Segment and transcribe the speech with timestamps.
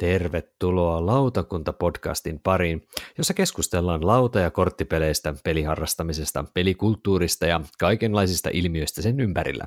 [0.00, 2.82] Tervetuloa Lautakunta-podcastin pariin,
[3.18, 9.64] jossa keskustellaan lauta- ja korttipeleistä, peliharrastamisesta, pelikulttuurista ja kaikenlaisista ilmiöistä sen ympärillä.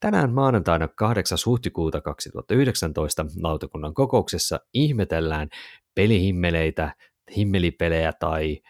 [0.00, 1.38] Tänään maanantaina 8.
[1.46, 5.48] huhtikuuta 2019 lautakunnan kokouksessa ihmetellään
[5.94, 6.94] pelihimmeleitä,
[7.36, 8.60] himmelipelejä tai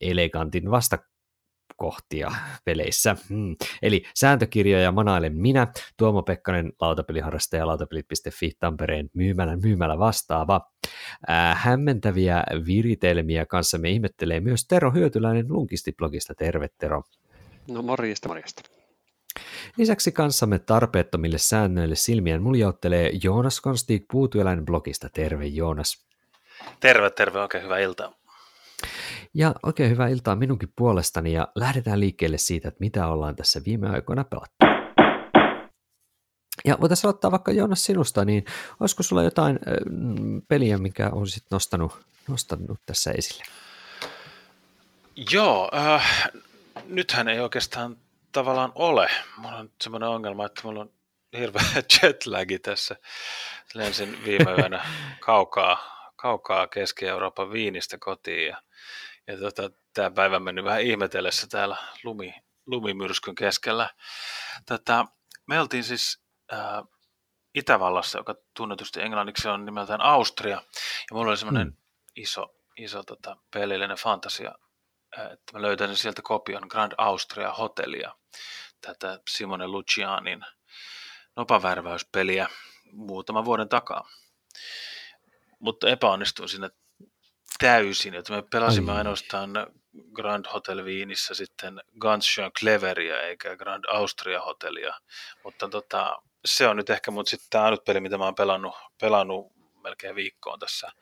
[0.00, 0.98] elegantin vasta
[1.82, 2.32] kohtia
[2.64, 3.16] peleissä.
[3.28, 3.56] Hmm.
[3.82, 10.60] Eli sääntökirjoja manailen minä, Tuomo Pekkanen, lautapeliharrastaja, lautapelit.fi, Tampereen myymälä, myymälä vastaava.
[11.30, 16.34] Äh, hämmentäviä viritelmiä kanssa me ihmettelee myös Tero Hyötyläinen Lunkisti-blogista.
[16.38, 17.02] Terve Tero.
[17.70, 18.62] No morjesta, morjesta.
[19.76, 25.08] Lisäksi kanssamme tarpeettomille säännöille silmien muljauttelee Joonas Konstig Puutyöläinen blogista.
[25.12, 26.06] Terve Joonas.
[26.80, 28.21] Terve, terve, oikein hyvää iltaa.
[29.34, 33.88] Ja oikein hyvää iltaa minunkin puolestani ja lähdetään liikkeelle siitä, että mitä ollaan tässä viime
[33.88, 34.72] aikoina pelattu.
[36.64, 38.44] Ja voitaisiin aloittaa vaikka Joonas sinusta, niin
[38.80, 39.58] olisiko sulla jotain
[40.48, 43.44] peliä, mikä olisit nostanut, nostanut tässä esille?
[45.30, 46.30] Joo, äh,
[46.86, 47.96] nythän ei oikeastaan
[48.32, 49.08] tavallaan ole.
[49.36, 50.90] Mulla on semmoinen ongelma, että mulla on
[51.38, 51.62] hirveä
[52.02, 52.96] jetlagi tässä.
[53.74, 54.84] Lensin viime yönä
[55.20, 55.78] kaukaa,
[56.16, 58.62] kaukaa Keski-Euroopan Viinistä kotiin ja
[59.26, 62.34] ja tota, tämä päivä mennyt vähän ihmetellessä täällä lumi,
[62.66, 63.90] lumimyrskyn keskellä.
[64.66, 65.06] Tota,
[65.46, 66.82] me oltiin siis äh,
[67.54, 70.56] Itävallassa, joka tunnetusti englanniksi on nimeltään Austria,
[71.10, 71.76] ja mulla oli semmoinen hmm.
[72.16, 74.52] iso, iso tota, pelillinen fantasia,
[75.32, 78.14] että mä löytäisin sieltä kopion Grand Austria Hotellia,
[78.80, 80.44] tätä Simone Lucianin
[81.36, 82.48] nopavärväyspeliä
[82.92, 84.08] muutaman vuoden takaa.
[85.58, 86.70] Mutta epäonnistuin siinä
[87.62, 88.98] täysin, että me pelasimme Ai.
[88.98, 89.50] ainoastaan
[90.12, 94.94] Grand Hotel Viinissä sitten Gunsjön Cleveria eikä Grand Austria Hotelia,
[95.44, 98.74] mutta tota, se on nyt ehkä mun sitten tämä ainut peli, mitä mä oon pelannut,
[99.00, 99.52] pelannut
[99.82, 100.92] melkein viikkoon tässä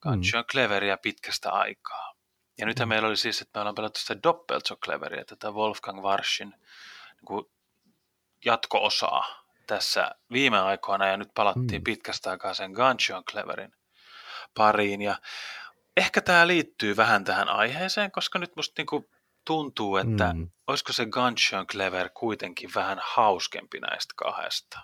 [0.00, 0.46] Gunsjön mm.
[0.46, 2.14] Cleveria pitkästä aikaa.
[2.58, 2.88] Ja nythän mm.
[2.88, 6.54] meillä oli siis, että me ollaan pelattu sitä Doppelzo Cleveria, tätä Wolfgang Warschin
[7.28, 7.50] niin
[8.44, 11.84] jatko-osaa tässä viime aikoina, ja nyt palattiin mm.
[11.84, 13.72] pitkästä aikaa sen Gunsjön Cleverin
[14.54, 15.18] pariin, ja
[15.96, 19.10] ehkä tämä liittyy vähän tähän aiheeseen, koska nyt musta niinku
[19.44, 20.50] tuntuu, että mm.
[20.66, 24.80] olisiko se Gunshot Clever kuitenkin vähän hauskempi näistä kahdesta.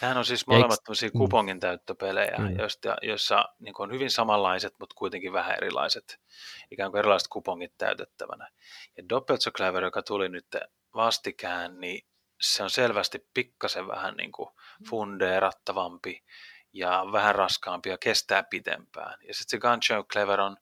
[0.00, 1.18] Tämähän on siis molemmat tämmöisiä mm.
[1.18, 2.58] kupongin täyttöpelejä, mm.
[2.58, 6.20] joista, joissa niin on hyvin samanlaiset, mutta kuitenkin vähän erilaiset,
[6.70, 8.48] ikään kuin erilaiset kupongit täytettävänä.
[8.96, 10.46] Ja Doppelzo Clever, joka tuli nyt
[10.94, 12.06] vastikään, niin
[12.40, 14.48] se on selvästi pikkasen vähän niin kuin
[14.88, 16.24] fundeerattavampi
[16.72, 19.14] ja vähän raskaampi ja kestää pitempään.
[19.28, 20.56] Ja sitten se Guncho Clever on,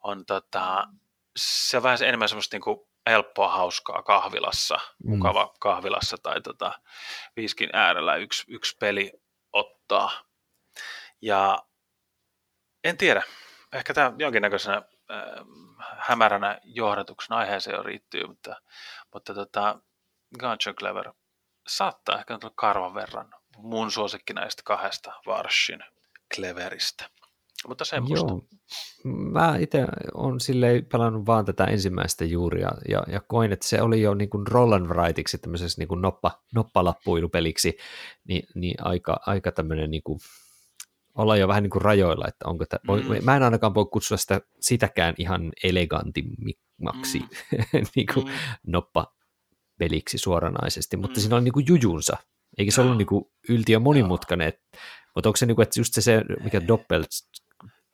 [0.00, 0.88] on tota,
[1.36, 5.10] se on vähän enemmän semmoista niin kuin helppoa, hauskaa kahvilassa, mm.
[5.10, 6.72] mukava kahvilassa tai tota,
[7.36, 9.12] viiskin äärellä yksi, yksi peli
[9.52, 10.10] ottaa.
[11.20, 11.58] Ja
[12.84, 13.22] en tiedä,
[13.72, 15.46] ehkä tämä jonkinnäköisenä äh,
[15.78, 18.56] hämäränä johdatuksena aiheeseen jo riittyy, mutta,
[19.12, 19.78] mutta tota,
[20.40, 21.12] Guncho Clever
[21.68, 25.80] saattaa ehkä olla karvan verran mun suosikki näistä kahdesta Varshin
[26.34, 27.10] Cleveristä.
[27.68, 28.26] Mutta semmoista.
[28.26, 28.42] Joo.
[29.04, 34.02] Mä itse olen silleen pelannut vaan tätä ensimmäistä juuria ja, ja koin, että se oli
[34.02, 37.76] jo niin kuin roll and writeiksi, tämmöisessä niin kuin noppa, noppalappuilupeliksi,
[38.28, 40.18] niin, niin aika, aika tämmöinen niin kuin,
[41.14, 43.24] olla jo vähän niin kuin rajoilla, että onko tämä, mm.
[43.24, 47.28] mä en ainakaan voi kutsua sitä sitäkään ihan elegantimmaksi mm.
[47.96, 48.32] niin kuin mm.
[48.66, 49.14] noppa
[49.78, 51.20] peliksi suoranaisesti, mutta mm.
[51.20, 52.16] siinä on niin kuin jujunsa
[52.58, 54.52] eikä se ollut niinku yltiö monimutkainen,
[55.14, 57.08] mutta onko se niinku, että just se, se mikä Doppelt...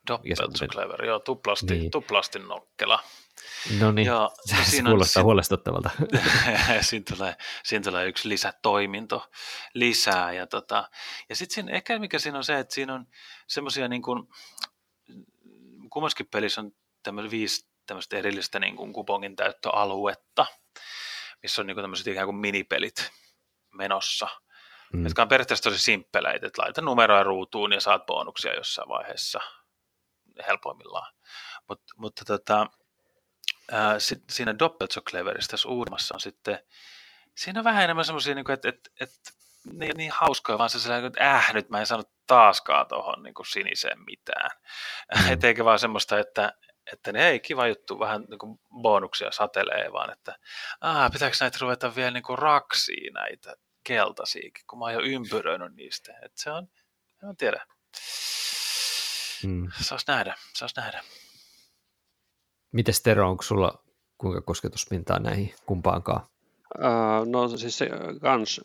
[0.07, 1.91] Doppelt clever, joo, tuplasti, niin.
[1.91, 3.03] tuplasti nokkela.
[3.79, 5.89] No niin, ja se, se kuulostaa siinä, huolestuttavalta.
[6.81, 9.29] siinä, tulee, siinä tulee yksi lisätoiminto
[9.73, 10.33] lisää.
[10.33, 10.89] Ja, tota,
[11.29, 13.07] ja sitten siinä, ehkä mikä siinä on se, että siinä on
[13.47, 14.23] semmoisia niin kuin,
[15.89, 16.71] kummaskin pelissä on
[17.03, 20.45] tämmöistä viisi tämmöistä erillistä niin kuin kupongin täyttöaluetta,
[21.43, 23.11] missä on niin kuin tämmöiset ikään kuin minipelit
[23.73, 24.27] menossa–
[24.93, 25.03] mm.
[25.03, 29.39] jotka on periaatteessa tosi simppeleitä, että laita numeroja ruutuun ja saat bonuksia jossain vaiheessa
[30.47, 31.13] helpoimmillaan.
[31.69, 32.67] Mut, mutta tota,
[33.71, 36.59] ää, sit, siinä Doppelzo Cleverissa tässä uudemmassa on sitten,
[37.35, 39.11] siinä on vähän enemmän semmoisia, niin että et, et,
[39.73, 43.33] niin, niin hauskoja, vaan se sellainen, että äh, nyt mä en saanut taaskaan tuohon niin
[43.51, 44.49] siniseen mitään.
[45.15, 45.29] Mm.
[45.33, 46.53] Et eikä vaan semmoista, että,
[46.93, 50.35] että ne ei kiva juttu, vähän niin kuin bonuksia satelee, vaan että
[50.81, 55.75] ah, pitääkö näitä ruveta vielä niin kuin raksiin näitä keltaisiakin, kun mä oon jo ympyröinyt
[55.75, 56.13] niistä.
[56.25, 56.67] Et se on,
[57.29, 57.65] en tiedä.
[59.43, 59.67] Mm.
[59.81, 61.03] Saas nähdä, saas nähdä.
[62.71, 63.83] Mites Tero, onko sulla
[64.17, 66.27] kuinka kosketuspintaa näihin kumpaankaan?
[66.77, 67.89] Uh, no siis se
[68.21, 68.61] Guns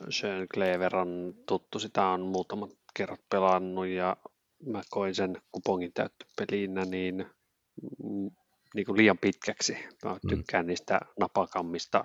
[0.55, 4.17] Clever on tuttu, sitä on muutamat kerrat pelannut ja
[4.67, 7.27] mä koin sen kupongin täyttöpelinä niin,
[8.03, 8.31] mm,
[8.75, 9.77] niin kuin liian pitkäksi.
[10.05, 10.29] Mä mm.
[10.29, 10.69] tykkään mm.
[10.69, 12.05] niistä napakammista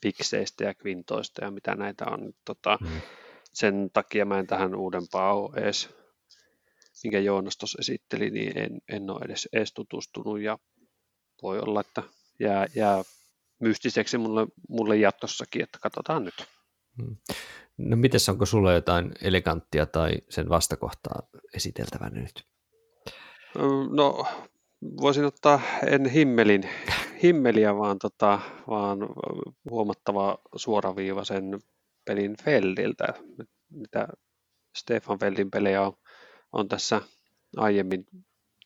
[0.00, 2.32] kvikseistä ja kvintoista ja mitä näitä on.
[2.44, 3.00] Tota, mm.
[3.52, 5.88] Sen takia mä en tähän uudempaa ole edes,
[7.04, 10.58] minkä Joonas tuossa esitteli, niin en, en ole edes, edes tutustunut ja
[11.42, 12.02] voi olla, että
[12.40, 13.02] jää, jää
[13.60, 16.44] mystiseksi mulle, mulle jatkossakin, että katsotaan nyt.
[16.96, 17.16] Hmm.
[17.78, 21.22] No mites, onko sulla jotain eleganttia tai sen vastakohtaa
[21.54, 22.46] esiteltävänä nyt?
[23.90, 24.26] No
[24.82, 26.68] voisin ottaa en himmelin,
[27.22, 28.98] himmeliä, vaan, tota, vaan
[29.70, 31.60] huomattava suoraviivaisen
[32.04, 33.06] pelin Feldiltä,
[33.70, 34.08] mitä
[34.76, 35.92] Stefan Feldin pelejä on,
[36.52, 37.00] on tässä
[37.56, 38.06] aiemmin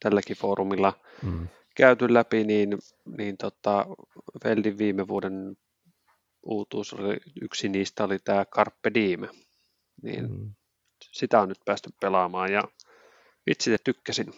[0.01, 0.93] tälläkin foorumilla
[1.23, 2.79] mm käyty läpi, niin,
[3.19, 3.87] niin tota,
[4.45, 5.57] Veldin viime vuoden
[6.43, 9.21] uutuus oli, yksi niistä oli tämä Carpe Diem.
[10.03, 10.55] Niin mm.
[11.13, 12.63] Sitä on nyt päästy pelaamaan ja
[13.47, 14.35] vitsi, tykkäsin.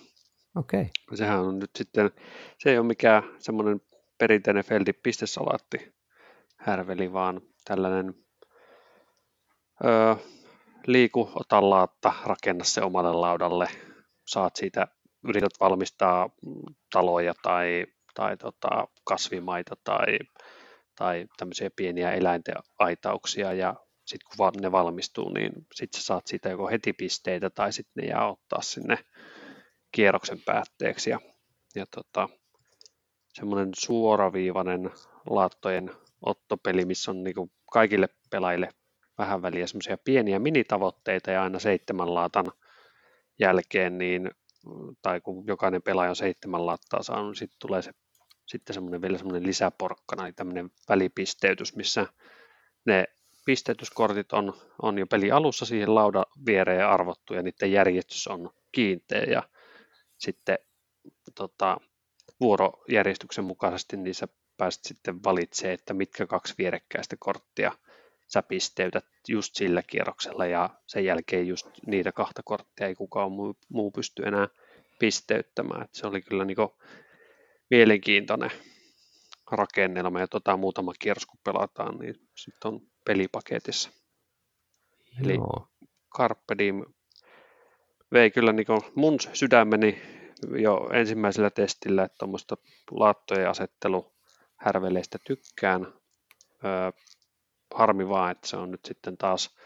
[0.57, 0.81] Okei.
[0.81, 1.17] Okay.
[1.17, 2.11] Sehän on nyt sitten,
[2.59, 3.81] se ei ole mikään semmoinen
[4.19, 5.95] perinteinen Feldin pistesalaatti
[6.57, 8.15] härveli, vaan tällainen
[9.85, 10.15] öö,
[10.87, 13.69] liiku, ota laatta, rakenna se omalle laudalle,
[14.27, 14.89] saat siitä
[15.29, 16.31] yrität valmistaa
[16.93, 20.19] taloja tai, tai tota, kasvimaita tai,
[20.97, 23.75] tai tämmöisiä pieniä eläinten aitauksia ja
[24.07, 28.29] sitten kun ne valmistuu, niin sitten saat siitä joko heti pisteitä tai sitten ne jää
[28.29, 28.99] ottaa sinne
[29.95, 31.11] kierroksen päätteeksi.
[31.11, 31.19] Ja,
[31.75, 32.29] ja tota,
[33.33, 34.91] semmoinen suoraviivainen
[35.31, 35.91] laattojen
[36.27, 38.69] ottopeli, missä on niinku kaikille pelaajille
[39.19, 42.53] vähän väliä semmoisia pieniä minitavoitteita ja aina seitsemän laatan
[43.39, 44.31] jälkeen, niin
[45.03, 47.93] tai kun jokainen pelaaja on seitsemän lattaa saanut, niin sitten tulee se,
[48.47, 52.07] sitten semmoinen vielä semmoinen lisäporkkana, eli tämmöinen välipisteytys, missä
[52.87, 53.05] ne
[53.45, 59.23] pisteytyskortit on, on jo peli alussa siihen laudan viereen arvottu ja niiden järjestys on kiinteä
[59.23, 59.43] ja
[60.25, 60.59] sitten
[61.35, 61.77] tota,
[62.41, 67.73] vuorojärjestyksen mukaisesti niin sä pääset sitten valitsemaan, että mitkä kaksi vierekkäistä korttia
[68.27, 73.57] sä pisteytät just sillä kierroksella ja sen jälkeen just niitä kahta korttia ei kukaan muu,
[73.69, 74.49] muu pysty enää
[74.99, 75.83] pisteyttämään.
[75.83, 76.57] Et se oli kyllä niin
[77.71, 78.51] mielenkiintoinen
[79.51, 83.91] rakennelma ja tota, muutama kierros kun pelataan, niin sitten on pelipaketissa.
[85.25, 85.69] Eli Joo.
[86.17, 86.83] Carpe Diem
[88.15, 90.03] vei kyllä niin mun sydämeni
[90.59, 92.57] jo ensimmäisellä testillä, että tuommoista
[92.91, 94.13] laattojen asettelu
[94.57, 95.87] härveleistä tykkään.
[96.65, 96.91] Öö,
[97.75, 99.57] harmi vaan, että se on nyt sitten taas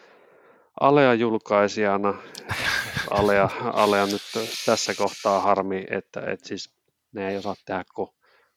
[0.80, 2.14] Alea julkaisijana.
[3.10, 4.22] Alea, Alea nyt
[4.66, 6.70] tässä kohtaa harmi, että, että siis
[7.12, 8.08] ne ei osaa tehdä kuin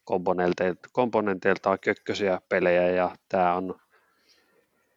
[0.03, 3.75] komponenteilta, komponenteilta kökkösiä pelejä ja tämä on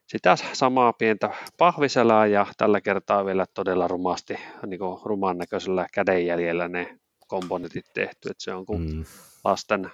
[0.07, 4.37] sitä samaa pientä pahviselää ja tällä kertaa vielä todella rumasti,
[4.67, 9.05] niin kuin ruman näköisellä kädenjäljellä ne komponentit tehty, että se on kuin mm.
[9.45, 9.91] lasten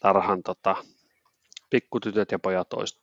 [0.00, 0.76] tarhan tota,
[1.70, 3.00] pikkutytöt ja pojat olisi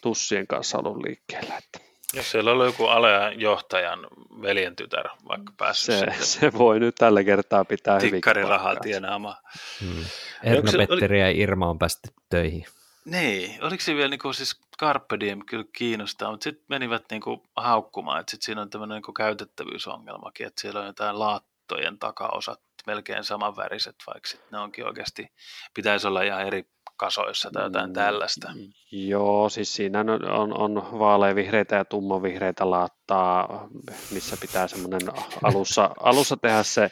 [0.00, 1.54] tussien kanssa ollut liikkeellä.
[1.58, 1.88] Että.
[2.14, 4.06] Jos siellä on joku Alean johtajan
[4.42, 8.22] veljen tytär vaikka päässyt se, se voi nyt tällä kertaa pitää hyvin.
[8.48, 9.36] rahaa tienaamaan.
[9.80, 10.04] Hmm.
[10.42, 11.20] Erno Petteri oli...
[11.20, 12.64] ja Irma on päästy töihin.
[13.10, 17.22] Niin, oliko se vielä niin kuin, siis Carpe Diem kyllä kiinnostaa, mutta sitten menivät niin
[17.22, 22.60] kuin, haukkumaan, että sitten siinä on tämmöinen niin käytettävyysongelmakin, että siellä on jotain laattojen takaosat
[22.86, 25.28] melkein samanväriset, vaikka sitten ne onkin oikeasti,
[25.74, 26.64] pitäisi olla ihan eri
[26.96, 28.52] kasoissa tai jotain mm, tällaista.
[28.92, 33.68] Joo, siis siinä on, on, on vaaleavihreitä ja tummanvihreitä laattaa,
[34.10, 35.00] missä pitää semmoinen
[35.42, 36.90] alussa, alussa tehdä se,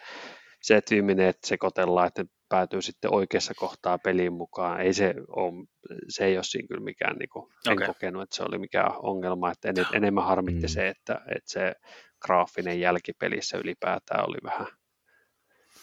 [0.62, 4.80] se että viimeinen, että sekoitellaan, että ne päätyy sitten oikeassa kohtaa peliin mukaan.
[4.80, 5.66] Ei se, ole,
[6.08, 7.86] se ei ole siinä kyllä mikään, niin kuin, en okay.
[7.86, 9.50] kokenut, että se oli mikään ongelma.
[9.50, 10.68] Että en, enemmän harmitti mm.
[10.68, 11.74] se, että, että se
[12.20, 14.66] graafinen jälkipelissä ylipäätään oli vähän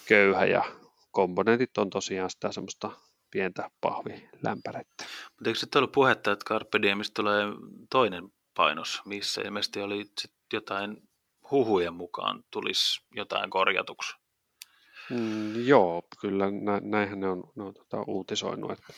[0.08, 0.64] köyhä ja
[1.12, 2.92] komponentit on tosiaan sitä semmoista
[3.32, 5.06] pientä pahvilämpärettä.
[5.32, 7.46] Mutta eikö sitten ollut puhetta, että Carpe Diemistä tulee
[7.90, 10.98] toinen painos, missä ilmeisesti oli sit jotain
[11.52, 14.23] huhujen mukaan tulisi jotain korjatuksi?
[15.10, 18.72] Mm, joo, kyllä nä, näinhän ne on, ne on tota, uutisoinut.
[18.72, 18.94] Että...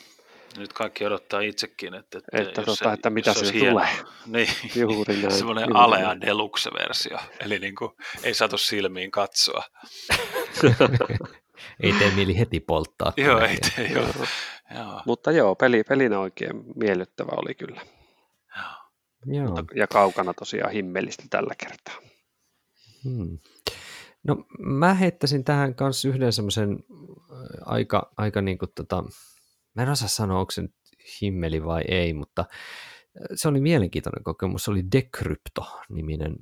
[0.57, 3.87] Nyt kaikki odottaa itsekin, että, että, että, jos tota, se, että mitä se tulee.
[4.25, 5.31] Niin, Juuri näin.
[5.31, 7.91] Semmoinen Alea Deluxe-versio, eli niin kuin,
[8.23, 9.63] ei saatu silmiin katsoa.
[11.83, 13.13] ei tee mieli heti polttaa.
[13.17, 14.05] joo, ei tee, joo.
[14.75, 15.01] joo.
[15.05, 17.81] Mutta joo, peli, pelinä oikein miellyttävä oli kyllä.
[19.25, 19.45] Joo.
[19.45, 21.95] Mutta, ja kaukana tosiaan himmelistä tällä kertaa.
[23.03, 23.39] Hmm.
[24.27, 29.03] No mä heittäisin tähän kanssa yhden semmoisen äh, aika, aika niin kuin tota,
[29.75, 30.75] mä en osaa sanoa, onko se nyt
[31.21, 34.63] himmeli vai ei, mutta äh, se oli mielenkiintoinen kokemus.
[34.63, 36.35] Se oli Decrypto-niminen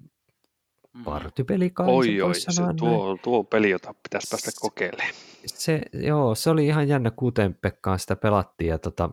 [0.94, 1.04] Mm.
[1.04, 2.76] partypeli kai, Oi, oi, se, näin.
[2.76, 5.14] tuo, tuo peli, jota pitäisi päästä kokeilemaan.
[5.46, 9.10] se, joo, se oli ihan jännä, kuuteen Pekkaan sitä pelattiin ja tota,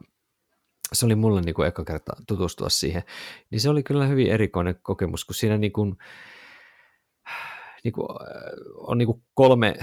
[0.93, 3.03] se oli mulle niin kuin eka kerta tutustua siihen,
[3.51, 5.97] niin se oli kyllä hyvin erikoinen kokemus, kun siinä niin kuin,
[7.85, 8.17] niin kuin, äh,
[8.77, 9.75] on niin kuin kolme,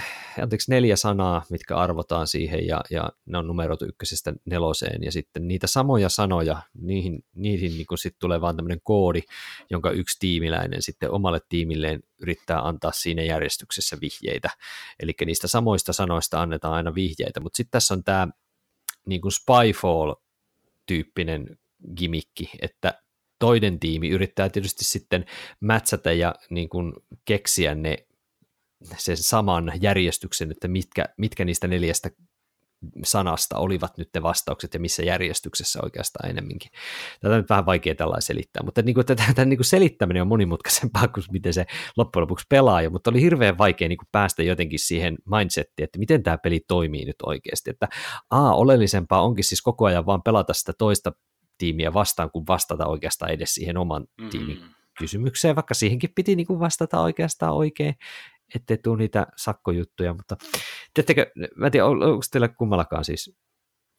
[0.42, 5.48] anteeksi neljä sanaa, mitkä arvotaan siihen ja, ja ne on numeroitu ykkösestä neloseen ja sitten
[5.48, 9.22] niitä samoja sanoja, niihin, niihin niin sitten tulee vaan tämmöinen koodi,
[9.70, 14.50] jonka yksi tiimiläinen sitten omalle tiimilleen yrittää antaa siinä järjestyksessä vihjeitä.
[15.00, 18.28] Eli niistä samoista sanoista annetaan aina vihjeitä, mutta sitten tässä on tämä
[19.06, 21.58] niin kuin Spyfall-tyyppinen
[21.98, 23.02] gimikki, että
[23.40, 25.26] toinen tiimi yrittää tietysti sitten
[25.60, 26.94] mätsätä ja niin kuin
[27.26, 27.98] keksiä ne
[28.98, 32.10] sen saman järjestyksen, että mitkä, mitkä niistä neljästä
[33.04, 36.72] sanasta olivat nyt ne vastaukset ja missä järjestyksessä oikeastaan enemminkin.
[37.22, 40.28] Tätä on nyt vähän vaikea tällä selittää, mutta niin kuin, tämän niin kuin selittäminen on
[40.28, 41.66] monimutkaisempaa kuin miten se
[41.98, 46.00] loppujen lopuksi pelaa, jo, mutta oli hirveän vaikea niin kuin päästä jotenkin siihen mindsettiin, että
[46.00, 47.88] miten tämä peli toimii nyt oikeasti, että
[48.30, 51.12] a, oleellisempaa onkin siis koko ajan vaan pelata sitä toista
[51.58, 54.70] tiimiä vastaan, kuin vastata oikeastaan edes siihen oman tiimin Mm.
[55.00, 57.96] kysymykseen, vaikka siihenkin piti niin kuin vastata oikeastaan oikein,
[58.56, 60.38] ettei tule niitä sakkojuttuja, mutta
[60.94, 63.38] teettekö, mä en tiedä, on- onko teillä kummallakaan siis,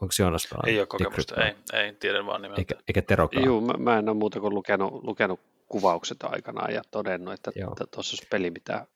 [0.03, 1.79] onko Joonas Ei ole kokemusta, Decryptoa?
[1.79, 2.61] ei, ei, tiedän vaan nimeltä.
[2.61, 3.45] Eikä, eikä Terokaan.
[3.45, 7.51] Joo, mä, mä en ole muuta kuin lukenut, lukenut kuvaukset aikanaan ja todennut, että
[7.95, 8.87] tuossa olisi peli, mitä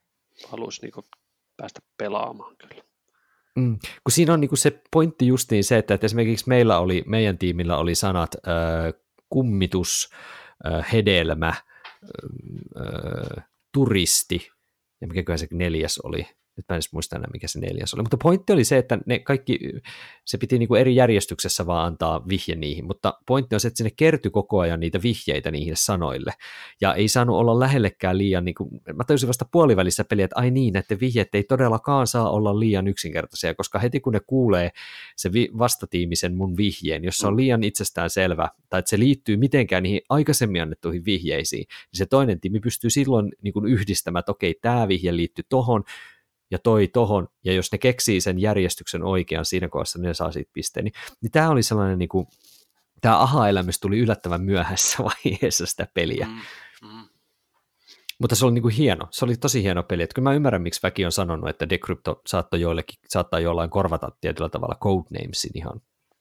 [0.48, 1.04] haluaisi niinku
[1.56, 2.82] päästä pelaamaan kyllä.
[3.56, 7.38] Mm, kun siinä on niinku se pointti justiin se, että, että esimerkiksi meillä oli, meidän
[7.38, 10.10] tiimillä oli sanat äh, kummitus,
[10.66, 13.44] äh, hedelmä, äh,
[13.74, 14.50] turisti,
[15.00, 18.02] ja mikäköhän se neljäs oli, nyt mä en edes muista enää mikä se neljäs oli,
[18.02, 19.58] mutta pointti oli se, että ne kaikki,
[20.24, 23.90] se piti niinku eri järjestyksessä vaan antaa vihje niihin, mutta pointti on se, että sinne
[23.96, 26.32] kertyi koko ajan niitä vihjeitä niihin sanoille,
[26.80, 30.50] ja ei saanut olla lähellekään liian, niin kuin, mä tajusin vasta puolivälissä peliä, että ai
[30.50, 34.70] niin, että vihjeet ei todellakaan saa olla liian yksinkertaisia, koska heti kun ne kuulee
[35.16, 37.36] se vi- vastatiimisen mun vihjeen, jos se on Mm.
[37.36, 42.40] liian itsestään selvä, tai että se liittyy mitenkään niihin aikaisemmin annettuihin vihjeisiin, niin se toinen
[42.40, 45.84] tiimi pystyy silloin niin kuin yhdistämään, että okei, tämä vihje liittyy tohon,
[46.52, 50.32] ja toi tohon, ja jos ne keksii sen järjestyksen oikean siinä kohdassa, niin ne saa
[50.32, 50.84] siitä pisteen.
[50.84, 52.26] Niin, niin tämä oli sellainen, niin kuin,
[53.00, 56.26] tämä aha-elämys tuli yllättävän myöhässä vaiheessa sitä peliä.
[56.26, 57.08] Mm, mm.
[58.18, 60.02] Mutta se oli niin kuin hieno, se oli tosi hieno peli.
[60.02, 64.08] Että kyllä mä ymmärrän, miksi väki on sanonut, että Decrypto saattoi joillekin, saattaa jollain korvata
[64.20, 65.80] tietyllä tavalla Codenamesin ihan,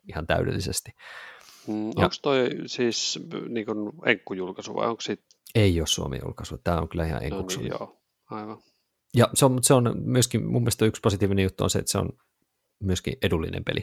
[0.09, 0.91] ihan täydellisesti.
[1.67, 3.19] Mm, onko toi siis
[3.50, 3.65] niin
[4.05, 5.23] enkkujulkaisu vai onko siitä?
[5.55, 7.57] Ei ole Suomen julkaisu, tämä on kyllä ihan No enkuksi.
[7.57, 8.57] niin, joo, aivan.
[9.15, 11.98] Ja se on, se on myöskin, mun mielestä yksi positiivinen juttu on se, että se
[11.98, 12.10] on
[12.84, 13.80] myöskin edullinen peli.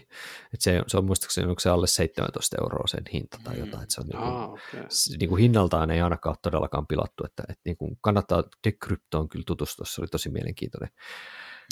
[0.54, 3.60] Että se, se on muistaakseni, onko se alle 17 euroa sen hinta tai Mm.
[3.60, 3.82] jotain.
[3.82, 4.84] Että se on niin kuin, Ah, okay.
[5.18, 9.44] niin kuin hinnaltaan ei ainakaan ole todellakaan pilattu, että, että niin kuin kannattaa Decryptoon kyllä
[9.46, 10.90] tutustua, se oli tosi mielenkiintoinen.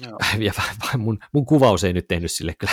[0.07, 0.19] Joo.
[0.47, 0.53] Ja
[0.99, 2.73] mun, mun kuvaus ei nyt tehnyt sille kyllä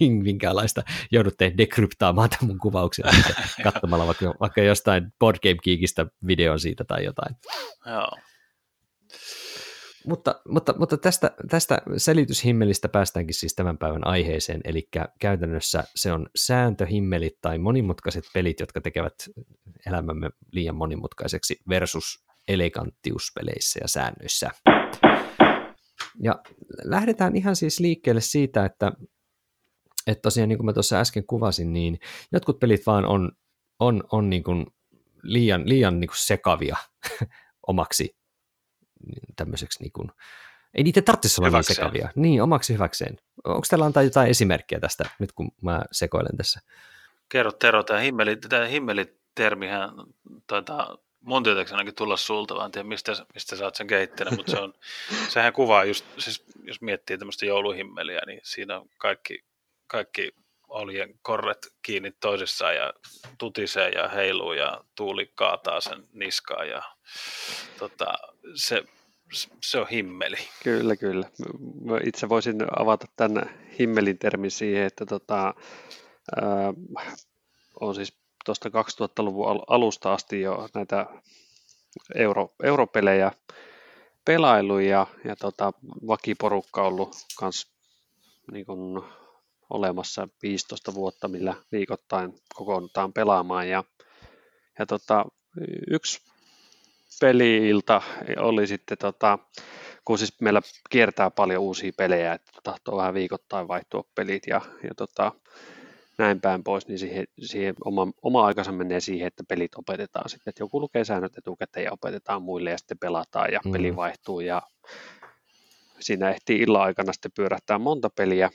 [0.22, 0.82] minkäänlaista,
[1.12, 3.34] joudutte dekryptaamaan tämän mun kuvauksen sitten
[3.64, 7.36] katsomalla vaikka, vaikka jostain Board Game Geekistä videon siitä tai jotain.
[7.86, 8.10] Joo.
[10.06, 14.88] Mutta, mutta, mutta tästä, tästä selityshimmelistä päästäänkin siis tämän päivän aiheeseen, eli
[15.18, 19.14] käytännössä se on sääntöhimmelit tai monimutkaiset pelit, jotka tekevät
[19.86, 24.50] elämämme liian monimutkaiseksi versus eleganttius peleissä ja säännöissä.
[26.22, 26.42] Ja
[26.84, 28.92] lähdetään ihan siis liikkeelle siitä, että,
[30.06, 31.98] että tosiaan niin kuin mä tuossa äsken kuvasin, niin
[32.32, 33.32] jotkut pelit vaan on,
[33.78, 34.66] on, on niin kuin
[35.22, 36.76] liian, liian niin kuin sekavia
[37.66, 38.19] omaksi
[39.36, 40.10] tämmöiseksi niin kuin,
[40.74, 41.76] ei niitä tarvitsisi olla niin Hyväkseen.
[41.76, 42.08] sekavia.
[42.14, 43.16] Niin, omaksi hyväkseen.
[43.44, 46.60] Onko teillä antaa jotain esimerkkiä tästä, nyt kun mä sekoilen tässä?
[47.28, 49.90] Kerro Tero, tämä himmeli, tämä himmelitermihän
[50.46, 54.36] taitaa mun tietääkseni ainakin tulla sulta, vaan en tiedä mistä, mistä sä oot sen kehittänyt,
[54.36, 54.74] mutta se on,
[55.34, 59.44] sehän kuvaa just, siis jos miettii tämmöistä jouluhimmeliä, niin siinä on kaikki,
[59.86, 60.32] kaikki
[60.70, 62.92] oljen korret kiinni toisessaan ja
[63.38, 66.82] tutisee ja heiluu ja tuuli kaataa sen niskaan ja
[67.78, 68.14] tota,
[68.54, 68.84] se,
[69.62, 70.36] se on himmeli.
[70.64, 71.26] Kyllä, kyllä.
[71.84, 75.54] Mä itse voisin avata tämän himmelin termin siihen, että tota,
[76.40, 76.74] ää,
[77.80, 81.06] on siis tuosta 2000-luvun al- alusta asti jo näitä
[82.14, 83.32] euro, europelejä
[84.24, 85.72] pelailu ja, ja tota,
[86.06, 87.72] vakiporukka ollut kans
[88.52, 89.04] niin kun,
[89.70, 93.84] olemassa 15 vuotta, millä viikoittain kokoonnutaan pelaamaan ja,
[94.78, 95.24] ja tota,
[95.90, 96.20] yksi
[97.20, 98.02] peliilta
[98.38, 99.38] oli sitten, tota,
[100.04, 104.94] kun siis meillä kiertää paljon uusia pelejä, että tahtoo vähän viikoittain vaihtua pelit ja, ja
[104.96, 105.32] tota,
[106.18, 110.50] näin päin pois, niin siihen, siihen oma, oma aikansa menee siihen, että pelit opetetaan sitten,
[110.50, 113.72] että joku lukee säännöt etukäteen ja opetetaan muille ja sitten pelataan ja mm.
[113.72, 114.62] peli vaihtuu ja
[116.00, 118.50] siinä ehtii illan aikana sitten pyörähtää monta peliä,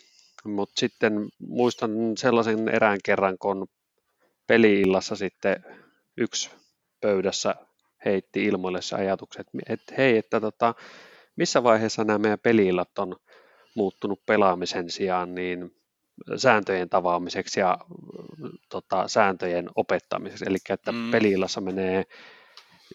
[0.46, 3.68] mutta sitten muistan sellaisen erään kerran, kun
[4.48, 5.66] peliillassa sitten
[6.18, 6.50] yksi
[7.02, 7.56] pöydässä
[8.06, 10.76] heitti ilmoille se ajatukset, että hei, että tota,
[11.36, 13.16] missä vaiheessa nämä meidän peliillat on
[13.76, 15.76] muuttunut pelaamisen sijaan niin
[16.38, 17.78] sääntöjen tavaamiseksi ja
[18.70, 20.46] tota, sääntöjen opettamiseksi.
[20.48, 21.12] Eli että mm.
[21.12, 22.04] peliillassa menee,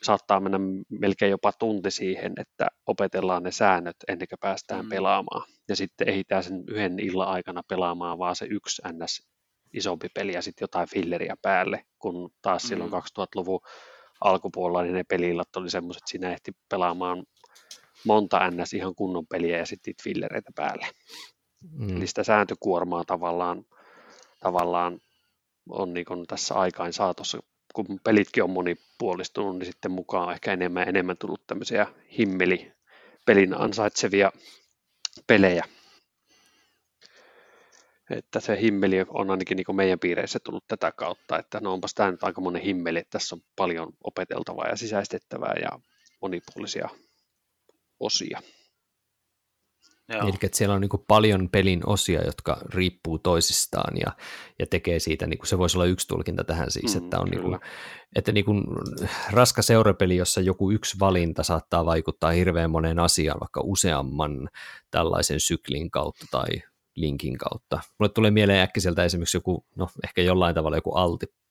[0.02, 4.88] saattaa mennä melkein jopa tunti siihen, että opetellaan ne säännöt ennen kuin päästään mm.
[4.88, 5.48] pelaamaan.
[5.68, 9.28] Ja sitten ehditään sen yhden illan aikana pelaamaan vaan se yksi ns
[9.72, 12.68] isompi peli ja sitten jotain filleriä päälle, kun taas mm.
[12.68, 13.60] silloin 2000-luvun
[14.20, 17.24] alkupuolella niin ne pelillat oli semmoiset, että siinä ehti pelaamaan
[18.06, 20.86] monta ns ihan kunnon peliä ja sitten fillereitä päälle.
[21.70, 21.96] Mm.
[21.96, 23.64] Eli sitä sääntökuormaa tavallaan,
[24.40, 24.98] tavallaan
[25.68, 27.38] on niin tässä aikain saatossa,
[27.74, 31.86] kun pelitkin on monipuolistunut, niin sitten mukaan on ehkä enemmän enemmän tullut tämmöisiä
[32.18, 32.72] himmeli
[33.26, 34.32] pelin ansaitsevia
[35.26, 35.64] pelejä.
[38.10, 42.10] Että se himmeli on ainakin niin meidän piireissä tullut tätä kautta, että no onpas tämä
[42.10, 45.80] nyt aika monen himmeli, että tässä on paljon opeteltavaa ja sisäistettävää ja
[46.22, 46.88] monipuolisia
[48.00, 48.42] osia.
[50.10, 50.22] Joo.
[50.22, 54.12] Eli että siellä on niin paljon pelin osia, jotka riippuu toisistaan ja,
[54.58, 57.28] ja tekee siitä, niin kuin se voisi olla yksi tulkinta tähän siis, mm, että on
[57.28, 57.58] niin kuin,
[58.16, 58.64] että niin kuin
[59.30, 64.48] raska seurapeli, jossa joku yksi valinta saattaa vaikuttaa hirveän moneen asiaan, vaikka useamman
[64.90, 66.46] tällaisen syklin kautta tai
[66.96, 67.80] linkin kautta.
[67.98, 70.96] Mulle tulee mieleen äkkiseltä esimerkiksi joku, no ehkä jollain tavalla joku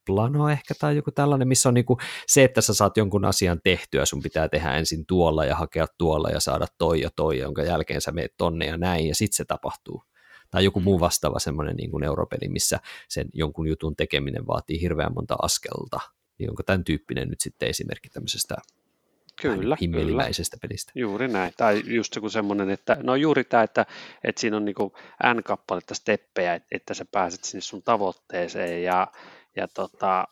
[0.00, 4.04] altiplano ehkä tai joku tällainen, missä on niinku se, että sä saat jonkun asian tehtyä,
[4.04, 8.00] sun pitää tehdä ensin tuolla ja hakea tuolla ja saada toi ja toi, jonka jälkeen
[8.00, 10.02] sä meet tonne ja näin ja sitten se tapahtuu.
[10.50, 15.14] Tai joku muu vastaava semmoinen niin kuin neuropeli, missä sen jonkun jutun tekeminen vaatii hirveän
[15.14, 16.00] monta askelta.
[16.38, 18.56] Niin onko tämän tyyppinen nyt sitten esimerkki tämmöisestä
[19.42, 20.68] Kyllä, himmelimäisestä kyllä.
[20.68, 20.92] pelistä.
[20.94, 21.52] Juuri näin.
[21.56, 23.86] Tai just joku semmoinen, että no juuri tämä, että,
[24.24, 24.76] että siinä on niin
[25.34, 29.06] N-kappaletta steppejä, että sä pääset sinne sun tavoitteeseen ja,
[29.56, 30.24] ja tota,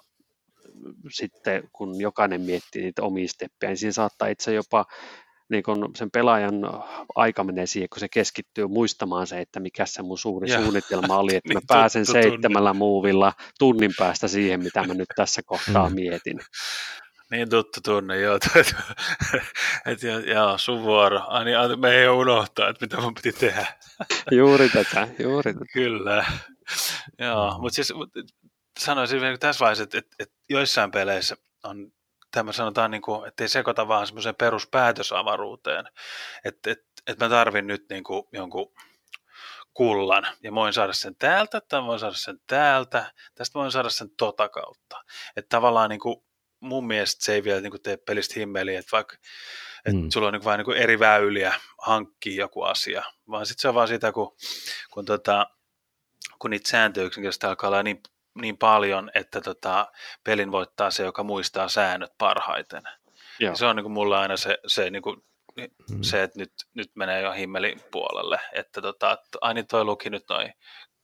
[1.11, 4.85] sitten kun jokainen miettii niitä omia steppejä, niin siinä saattaa itse jopa
[5.51, 6.55] niin kun sen pelaajan
[7.15, 10.63] aika menee siihen, kun se keskittyy muistamaan se, että mikä se mun suuri ja.
[10.63, 15.43] suunnitelma oli, että niin, mä pääsen seitsemällä muuvilla tunnin päästä siihen, mitä mä nyt tässä
[15.47, 15.95] kohtaa mm.
[15.95, 16.41] mietin.
[17.31, 18.35] Niin tuttu tunne, joo.
[18.37, 18.75] Että
[19.87, 21.21] et, joo, sun vuoro.
[21.27, 23.67] Ai niin, me ei unohtaa, että mitä mun piti tehdä.
[24.31, 25.65] Juuri tätä, juuri tätä.
[25.73, 26.27] Kyllä.
[27.19, 27.93] Joo, mutta siis
[28.79, 31.93] sanoisin vielä tässä vaiheessa, että, että, että joissain peleissä on
[32.31, 35.89] tämä sanotaan, niin kuin, että ei sekoita vaan semmoiseen peruspäätösavaruuteen,
[36.45, 38.73] että, että, että mä tarvin nyt niin kuin jonkun
[39.75, 44.11] kullan, ja voin saada sen täältä, tai voin saada sen täältä, tästä voin saada sen
[44.17, 45.05] tota kautta.
[45.37, 46.17] Että tavallaan niin kuin,
[46.61, 49.17] mun mielestä se ei vielä niin kuin tee pelistä himmeliä, että vaikka
[49.79, 50.11] että mm.
[50.11, 53.89] sulla on niin vain niin eri väyliä hankkia joku asia, vaan sitten se on vaan
[53.89, 54.37] sitä, kun,
[54.91, 55.47] kun, tota,
[56.39, 58.03] kun niitä sääntöjä yksinkertaisesti alkaa olla niin,
[58.41, 59.87] niin paljon, että tota,
[60.25, 62.83] pelin voittaa se, joka muistaa säännöt parhaiten.
[63.41, 65.17] Ja se on niin kuin mulla aina se, se, niin kuin,
[65.57, 66.03] mm.
[66.03, 70.53] se että nyt, nyt menee jo himmelin puolelle, että tota, aina toi luki nyt noin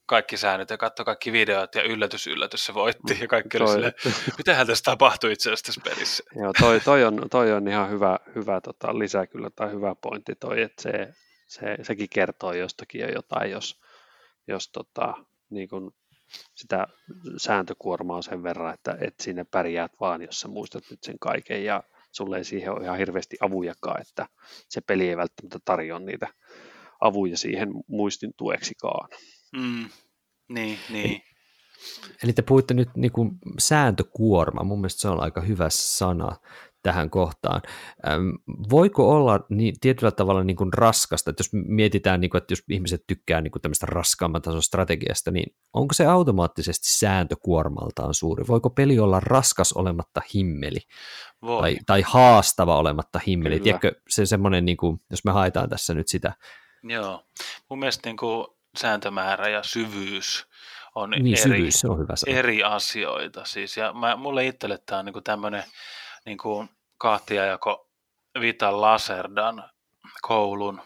[0.05, 3.73] kaikki säännöt ja katsoi kaikki videot ja yllätys, yllätys se voitti ja kaikki toi, oli
[3.73, 3.93] silleen,
[4.37, 6.23] mitähän tässä tapahtui itse asiassa tässä pelissä.
[6.35, 10.35] Joo, toi, toi, on, toi on ihan hyvä, hyvä tota, lisä kyllä tai hyvä pointti
[10.35, 11.13] toi, että se,
[11.47, 13.81] se, sekin kertoo jostakin jo jotain, jos,
[14.47, 15.13] jos tota,
[15.49, 15.91] niin kun
[16.55, 16.87] sitä
[17.37, 21.83] sääntökuormaa sen verran, että, että sinne pärjäät vaan, jos sä muistat nyt sen kaiken ja
[22.11, 24.27] sulle ei siihen ole ihan hirveästi avujakaan, että
[24.69, 26.27] se peli ei välttämättä tarjoa niitä
[27.01, 29.09] avuja siihen muistin tueksikaan.
[29.57, 29.89] Mm,
[30.49, 31.21] niin, niin.
[32.23, 36.35] Eli te puhuitte nyt niin kuin sääntökuorma, mun mielestä se on aika hyvä sana
[36.85, 37.61] tähän kohtaan.
[38.69, 42.63] Voiko olla niin, tietyllä tavalla niin kuin raskasta, että jos mietitään, niin kuin, että jos
[42.69, 48.43] ihmiset tykkää niin kuin tämmöistä raskaamman tason strategiasta, niin onko se automaattisesti sääntökuormaltaan suuri?
[48.47, 50.79] Voiko peli olla raskas olematta himmeli?
[51.41, 51.61] Voi.
[51.61, 53.59] Tai, tai haastava olematta himmeli?
[53.59, 56.33] Tiedätkö, se semmoinen, niin kuin, jos me haetaan tässä nyt sitä.
[56.83, 57.23] Joo,
[57.69, 60.47] mun mielestä niin kuin sääntömäärä ja syvyys
[60.95, 63.45] on, niin, eri, syvyys, se on hyvä eri asioita.
[63.45, 65.63] Siis, ja mä, mulle itselle tämä on niin tämmöinen
[66.25, 66.37] niin
[66.97, 67.89] kahtiajako
[68.39, 69.69] Vital Laserdan
[70.21, 70.81] koulun,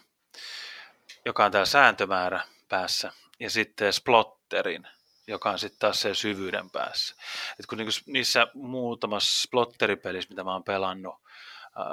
[1.24, 4.86] joka on tämä sääntömäärä päässä, ja sitten Splotterin,
[5.26, 7.16] joka on sitten taas se syvyyden päässä.
[7.60, 11.14] Et kun niinku niissä muutamassa Splotteripelissä, mitä mä oon pelannut,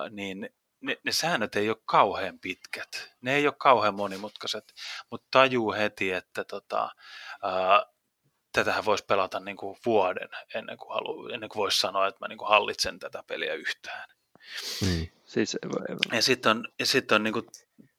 [0.10, 0.49] niin
[0.82, 3.13] ne, ne säännöt ei ole kauhean pitkät.
[3.21, 4.73] Ne ei ole kauhean monimutkaiset,
[5.12, 6.89] mutta tajuu heti, että tota,
[8.58, 12.28] tätähän voisi pelata niin kuin vuoden ennen kuin, halu, ennen kuin voisi sanoa, että mä
[12.28, 14.10] niin kuin hallitsen tätä peliä yhtään.
[14.82, 15.08] Mm.
[15.26, 15.58] Siis,
[16.12, 17.46] Ja sitten on, ja sit on niin kuin,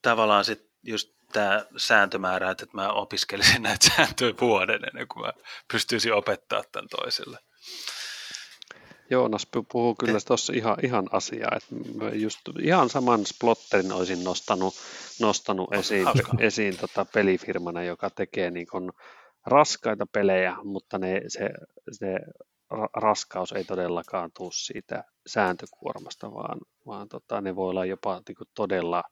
[0.02, 5.32] tavallaan sit just tämä sääntömäärä, että mä opiskelisin näitä sääntöjä vuoden ennen kuin mä
[5.72, 7.38] pystyisin opettaa tämän toiselle.
[9.10, 14.74] Joonas puhuu kyllä tuossa ihan, ihan asiaa, että just ihan saman splotterin olisin nostanut,
[15.20, 16.06] nostanut esiin,
[16.38, 18.92] esiin tota pelifirmana, joka tekee niin kun
[19.46, 21.50] raskaita pelejä, mutta ne, se,
[21.90, 22.18] se
[22.96, 28.48] raskaus ei todellakaan tule siitä sääntökuormasta, vaan, vaan tota, ne voi olla jopa niin kuin
[28.54, 29.02] todella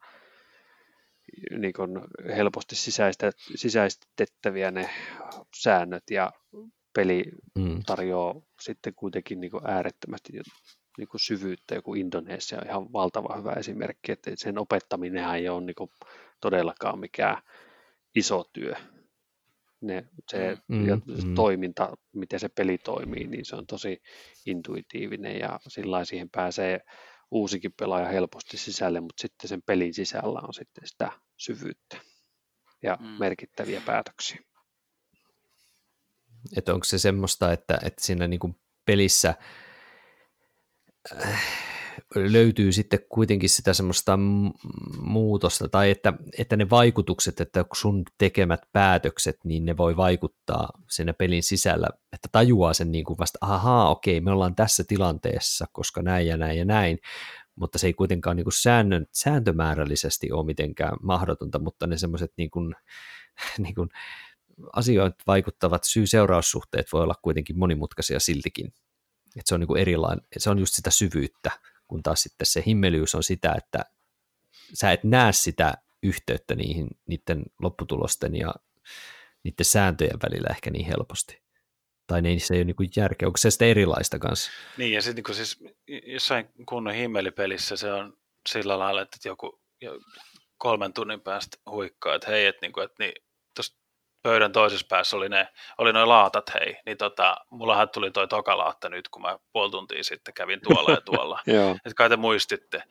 [1.58, 1.90] niin kuin
[2.36, 4.90] helposti sisäistä, sisäistettäviä ne
[5.56, 6.32] säännöt ja
[6.94, 7.24] peli
[7.58, 7.82] mm.
[7.86, 10.32] tarjoaa sitten kuitenkin niin kuin äärettömästi
[10.98, 11.74] niin kuin syvyyttä.
[11.74, 15.90] Joku Indonesia on ihan valtava hyvä esimerkki, että sen opettaminen ei ole niin kuin
[16.40, 17.42] todellakaan mikään
[18.14, 18.76] iso työ.
[19.86, 21.34] Ne, se, mm, ja se mm.
[21.34, 24.02] toiminta, miten se peli toimii, niin se on tosi
[24.46, 26.80] intuitiivinen ja sillä siihen pääsee
[27.30, 31.96] uusikin pelaaja helposti sisälle, mutta sitten sen pelin sisällä on sitten sitä syvyyttä
[32.82, 33.06] ja mm.
[33.06, 34.38] merkittäviä päätöksiä.
[36.56, 39.34] Että onko se semmoista, että, että siinä niin kuin pelissä
[41.24, 41.65] äh,
[42.14, 44.18] löytyy sitten kuitenkin sitä semmoista
[45.00, 51.12] muutosta, tai että, että ne vaikutukset, että sun tekemät päätökset, niin ne voi vaikuttaa siinä
[51.12, 56.02] pelin sisällä, että tajuaa sen niin kuin vasta, ahaa, okei, me ollaan tässä tilanteessa, koska
[56.02, 56.98] näin ja näin ja näin,
[57.56, 62.50] mutta se ei kuitenkaan niin kuin säännön, sääntömäärällisesti ole mitenkään mahdotonta, mutta ne semmoiset niin
[62.50, 62.74] kuin,
[63.58, 63.88] niin kuin
[64.72, 68.66] asioit vaikuttavat syy-seuraussuhteet voi olla kuitenkin monimutkaisia siltikin.
[69.36, 71.50] Että se on niin kuin erilainen, se on just sitä syvyyttä,
[71.88, 73.84] kun taas sitten se himmeliys on sitä, että
[74.74, 78.54] sä et näe sitä yhteyttä niihin, niiden lopputulosten ja
[79.42, 81.42] niiden sääntöjen välillä ehkä niin helposti.
[82.06, 83.28] Tai ne, se ei ole niin järkeä.
[83.28, 84.50] Onko se sitten erilaista kanssa?
[84.76, 85.64] Niin, ja sitten niin siis
[86.06, 88.18] jossain kunnon himmelipelissä se on
[88.48, 89.60] sillä lailla, että joku
[90.58, 93.14] kolmen tunnin päästä huikkaa, että hei, että, niin kuin, että niin,
[94.26, 98.58] pöydän toisessa päässä oli ne, oli noin laatat, hei, niin tota, mullahan tuli toi toka
[98.58, 101.40] laatta nyt, kun mä puoli tuntia sitten kävin tuolla ja tuolla.
[101.84, 102.82] että kai te muistitte.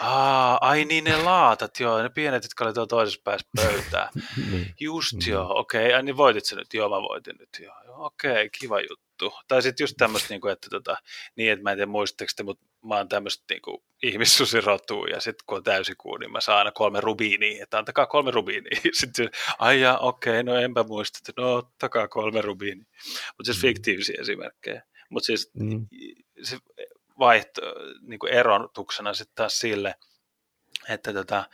[0.00, 4.08] Aa, ai niin ne laatat, joo, ne pienet, jotka oli tuolla toisessa päässä pöytää.
[4.50, 4.74] niin.
[4.80, 5.32] Just mm.
[5.32, 6.02] joo, okei, okay.
[6.02, 9.09] niin voitit se nyt, joo mä voitin nyt, joo, okei, okay, kiva juttu.
[9.48, 10.96] Tai sitten just tämmöistä, niin kuin, että tota,
[11.36, 15.20] niin, että mä en tiedä muistatteko te, mutta mä oon tämmöistä niin kuin, ihmissusirotua ja
[15.20, 18.80] sitten kun on täysikuu, niin mä saan aina kolme rubiinia, että antakaa kolme rubiinia.
[18.92, 22.86] Sitten ai ja okei, okay, no enpä muista, että no ottakaa kolme rubiinia.
[23.36, 23.60] Mutta siis mm.
[23.60, 24.82] fiktiivisiä esimerkkejä.
[25.10, 25.86] Mutta siis mm.
[26.42, 26.58] se
[27.18, 27.60] vaihto,
[28.02, 29.94] niin kuin erotuksena sitten taas sille,
[30.88, 31.44] että tota,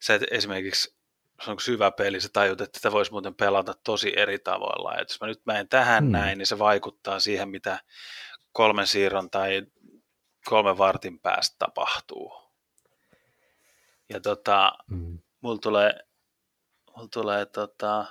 [0.00, 0.97] se että esimerkiksi
[1.44, 4.96] se on syvä peli, sä tajut, että tätä voisi muuten pelata tosi eri tavoilla.
[4.96, 6.10] Et jos mä nyt menen tähän mm.
[6.10, 7.78] näin, niin se vaikuttaa siihen, mitä
[8.52, 9.62] kolmen siirron tai
[10.44, 12.32] kolmen vartin päästä tapahtuu.
[14.08, 15.18] Ja tota, mm.
[15.40, 16.00] mulla tulee,
[16.96, 18.04] mulla tulee tota,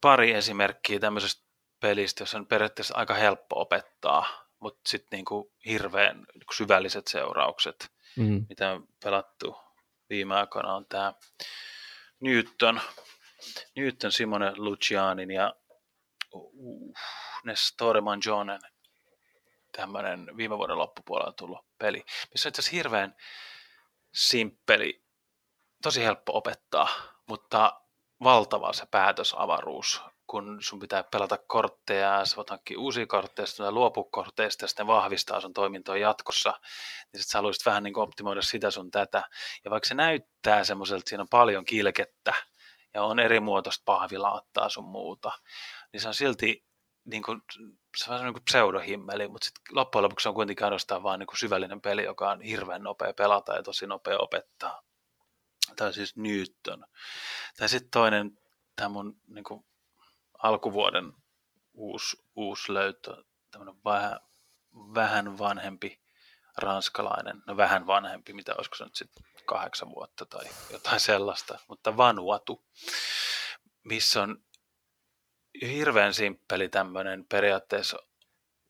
[0.00, 1.42] pari esimerkkiä tämmöisestä
[1.80, 4.26] pelistä, jossa on periaatteessa aika helppo opettaa,
[4.58, 8.46] mutta sitten niinku hirveän syvälliset seuraukset, mm.
[8.48, 9.56] mitä on pelattu
[10.12, 11.12] viime aikoina, on tämä
[12.20, 12.80] Newton,
[13.76, 15.54] Newton Simone Lucianin ja
[16.32, 16.94] uh,
[17.44, 18.60] Nestore Manjonen
[19.76, 23.16] tämmöinen viime vuoden loppupuolella tullut peli, missä on itse asiassa hirveän
[24.14, 25.04] simppeli,
[25.82, 26.88] tosi helppo opettaa,
[27.26, 27.80] mutta
[28.24, 34.04] valtava se päätösavaruus, kun sun pitää pelata kortteja, sä voit hankkia uusia kortteja, sitten luopua
[34.10, 38.70] kortteista ja sitten vahvistaa sun toimintoa jatkossa, niin sitten sä haluaisit vähän niin optimoida sitä
[38.70, 39.22] sun tätä.
[39.64, 42.34] Ja vaikka se näyttää semmoiselta, siinä on paljon kilkettä
[42.94, 45.32] ja on eri muotoista pahvilaattaa sun muuta,
[45.92, 46.64] niin se on silti
[47.04, 47.42] niin kuin,
[47.96, 51.38] se on niin kuin pseudohimmeli, mutta sitten loppujen lopuksi on kuitenkin ainoastaan vain niin kuin
[51.38, 54.82] syvällinen peli, joka on hirveän nopea pelata ja tosi nopea opettaa.
[55.76, 56.84] Tai siis Newton.
[57.56, 58.38] Tai sitten toinen,
[58.76, 59.64] tämä mun niin kuin
[60.42, 61.12] alkuvuoden
[61.74, 64.20] uusi, uusi löytö, tämmöinen vähän,
[64.94, 66.00] vähän vanhempi
[66.58, 71.96] ranskalainen, no vähän vanhempi, mitä olisiko se nyt sitten kahdeksan vuotta tai jotain sellaista, mutta
[71.96, 72.64] Vanuatu,
[73.84, 74.42] missä on
[75.62, 77.98] hirveän simppeli tämmöinen periaatteessa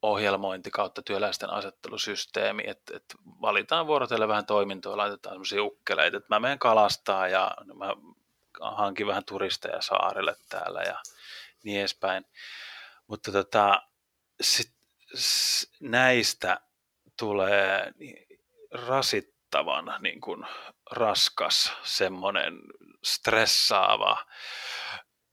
[0.03, 6.41] ohjelmointi kautta työläisten asettelusysteemi, että, että valitaan vuorotelle vähän toimintoa, laitetaan semmoisia ukkeleita, että mä
[6.41, 7.87] menen kalastaa ja mä
[8.61, 10.99] hankin vähän turisteja saarelle täällä ja
[11.65, 12.25] niin edespäin.
[13.07, 13.83] Mutta tota,
[14.41, 14.73] sit,
[15.81, 16.61] näistä
[17.19, 17.93] tulee
[18.71, 20.47] rasittavan niin kuin
[20.91, 22.61] raskas, semmoinen
[23.05, 24.27] stressaava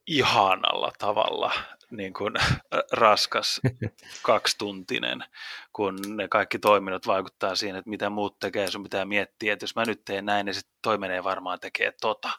[0.07, 1.51] ihanalla tavalla
[1.91, 2.33] niin kuin
[2.91, 3.61] raskas
[4.21, 5.23] kaksituntinen,
[5.73, 9.75] kun ne kaikki toiminnot vaikuttaa siihen, että mitä muut tekee, sun pitää miettiä, että jos
[9.75, 12.29] mä nyt teen näin, niin sitten toi menee varmaan tekee tota.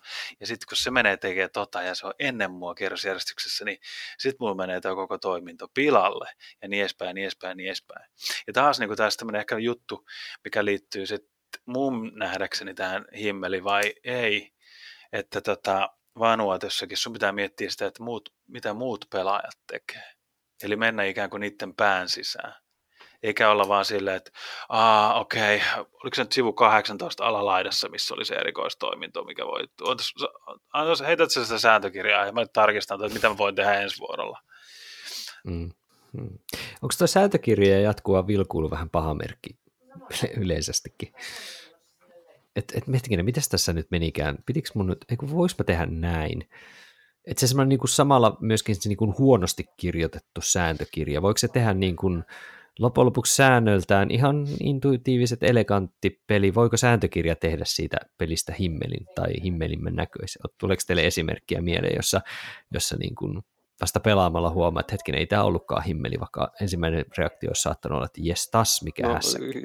[0.40, 3.78] Ja sitten kun se menee tekee tota ja se on ennen mua kierrosjärjestyksessä, niin
[4.18, 6.28] sitten mulla menee tämä koko toiminto pilalle
[6.62, 8.10] ja niin edespäin, niin edespäin, niin edespäin.
[8.46, 10.06] Ja taas niin taas tämmöinen ehkä juttu,
[10.44, 11.30] mikä liittyy sitten
[11.66, 14.52] mun nähdäkseni tähän himmeli vai ei,
[15.12, 20.12] että tota, vanuatossakin sun pitää miettiä sitä, että muut, mitä muut pelaajat tekee.
[20.62, 22.54] Eli mennä ikään kuin niiden pään sisään.
[23.22, 24.30] Eikä olla vaan silleen, että
[24.68, 25.84] aa okei, okay.
[26.04, 29.64] oliko se nyt sivu 18 alalaidassa, missä oli se erikoistoiminto, mikä voi...
[30.72, 34.38] Antas, heität sitä sääntökirjaa ja mä tarkistan, että mitä mä voin tehdä ensi vuorolla.
[35.44, 35.70] Mm.
[36.12, 36.38] Mm.
[36.82, 39.58] Onko tuo sääntökirja jatkuva vilkuilu vähän paha merkki
[40.42, 41.12] yleisestikin?
[42.56, 46.48] Että et miettikää, miten tässä nyt menikään, pitikö mun nyt, eikö vois mä tehdä näin?
[47.26, 51.48] Että se semmoinen niin kuin samalla myöskin se niin kuin huonosti kirjoitettu sääntökirja, voiko se
[51.48, 52.24] tehdä niin kuin
[52.78, 59.94] loppujen lopuksi säännöltään ihan intuitiiviset, elegantti peli, voiko sääntökirja tehdä siitä pelistä himmelin tai himmelimmän
[59.94, 60.42] näköisen?
[60.58, 62.20] Tuleeko teille esimerkkiä mieleen, jossa,
[62.74, 63.42] jossa niin kuin
[63.80, 68.06] vasta pelaamalla huomaa, että hetken ei tämä ollutkaan himmeli, vaikka ensimmäinen reaktio olisi saattanut olla,
[68.06, 69.18] että jes tas, mikä no,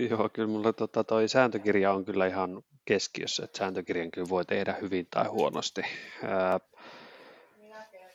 [0.10, 4.78] Joo, kyllä mulla tota, toi sääntökirja on kyllä ihan keskiössä, että sääntökirjan kyllä voi tehdä
[4.82, 5.82] hyvin tai huonosti.
[6.24, 6.60] Ää,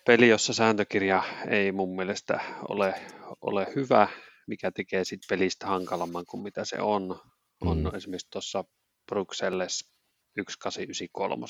[0.07, 2.95] peli, jossa sääntökirja ei mun mielestä ole,
[3.41, 4.09] ole hyvä,
[4.47, 7.21] mikä tekee sit pelistä hankalamman kuin mitä se on,
[7.61, 7.95] on mm.
[7.95, 8.65] esimerkiksi tuossa
[9.07, 9.91] Bruxelles
[10.37, 11.47] 1893.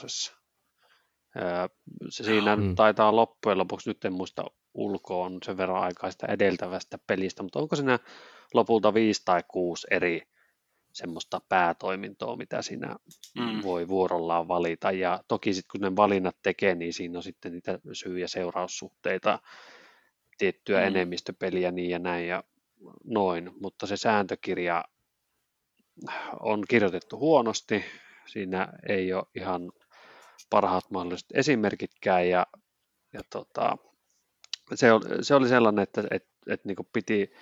[2.10, 2.74] Se siinä mm.
[2.74, 7.76] taitaa loppujen lopuksi, nyt en muista ulkoon sen verran aikaa sitä edeltävästä pelistä, mutta onko
[7.76, 7.98] siinä
[8.54, 10.22] lopulta viisi tai kuusi eri
[10.92, 12.96] semmoista päätoimintoa, mitä siinä
[13.38, 13.62] mm.
[13.62, 14.90] voi vuorollaan valita.
[14.92, 19.38] Ja toki sitten kun ne valinnat tekee, niin siinä on sitten niitä syy- ja seuraussuhteita,
[20.38, 20.86] tiettyä mm.
[20.86, 22.44] enemmistöpeliä niin ja näin ja
[23.04, 23.50] noin.
[23.60, 24.84] Mutta se sääntökirja
[26.40, 27.84] on kirjoitettu huonosti,
[28.26, 29.72] siinä ei ole ihan
[30.50, 32.46] parhaat mahdolliset esimerkitkään ja,
[33.12, 33.76] ja tota,
[34.74, 37.32] se, oli, se oli sellainen, että et, et niin piti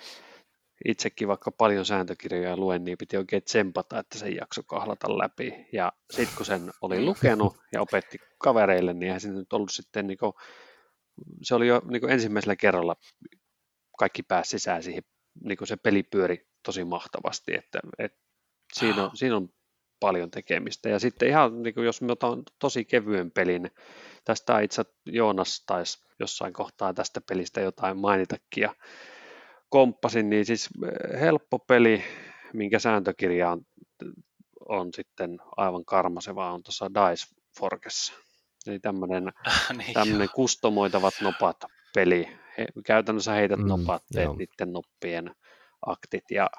[0.85, 5.67] itsekin vaikka paljon sääntökirjoja luen, niin piti oikein tsempata, että sen jakso kahlata läpi.
[5.73, 10.07] Ja sitten kun sen oli lukenut ja opetti kavereille, niin eihän se nyt ollut sitten,
[10.07, 10.33] niin kuin,
[11.41, 12.95] se oli jo niin kuin ensimmäisellä kerralla
[13.99, 15.03] kaikki pääsi sisään siihen,
[15.43, 18.19] niin kuin se peli pyöri tosi mahtavasti, että, että
[18.73, 19.49] siinä, on, siinä on
[19.99, 20.89] paljon tekemistä.
[20.89, 23.71] Ja sitten ihan, niin kuin jos me otan tosi kevyen pelin,
[24.25, 28.75] tästä itse Joonas taisi jossain kohtaa tästä pelistä jotain mainitakin, ja
[29.69, 32.03] komppasin, niin siis eh, helppo peli,
[32.53, 33.61] minkä sääntökirja on,
[34.69, 38.13] on sitten aivan karmaseva, on tuossa Dice Forkessa.
[38.67, 39.23] Eli tämmöinen,
[39.77, 41.57] niin kustomoitavat nopat
[41.93, 42.27] peli.
[42.57, 44.35] He, käytännössä heität mm, nopat, teet joo.
[44.35, 45.35] niiden noppien
[45.85, 46.49] aktit ja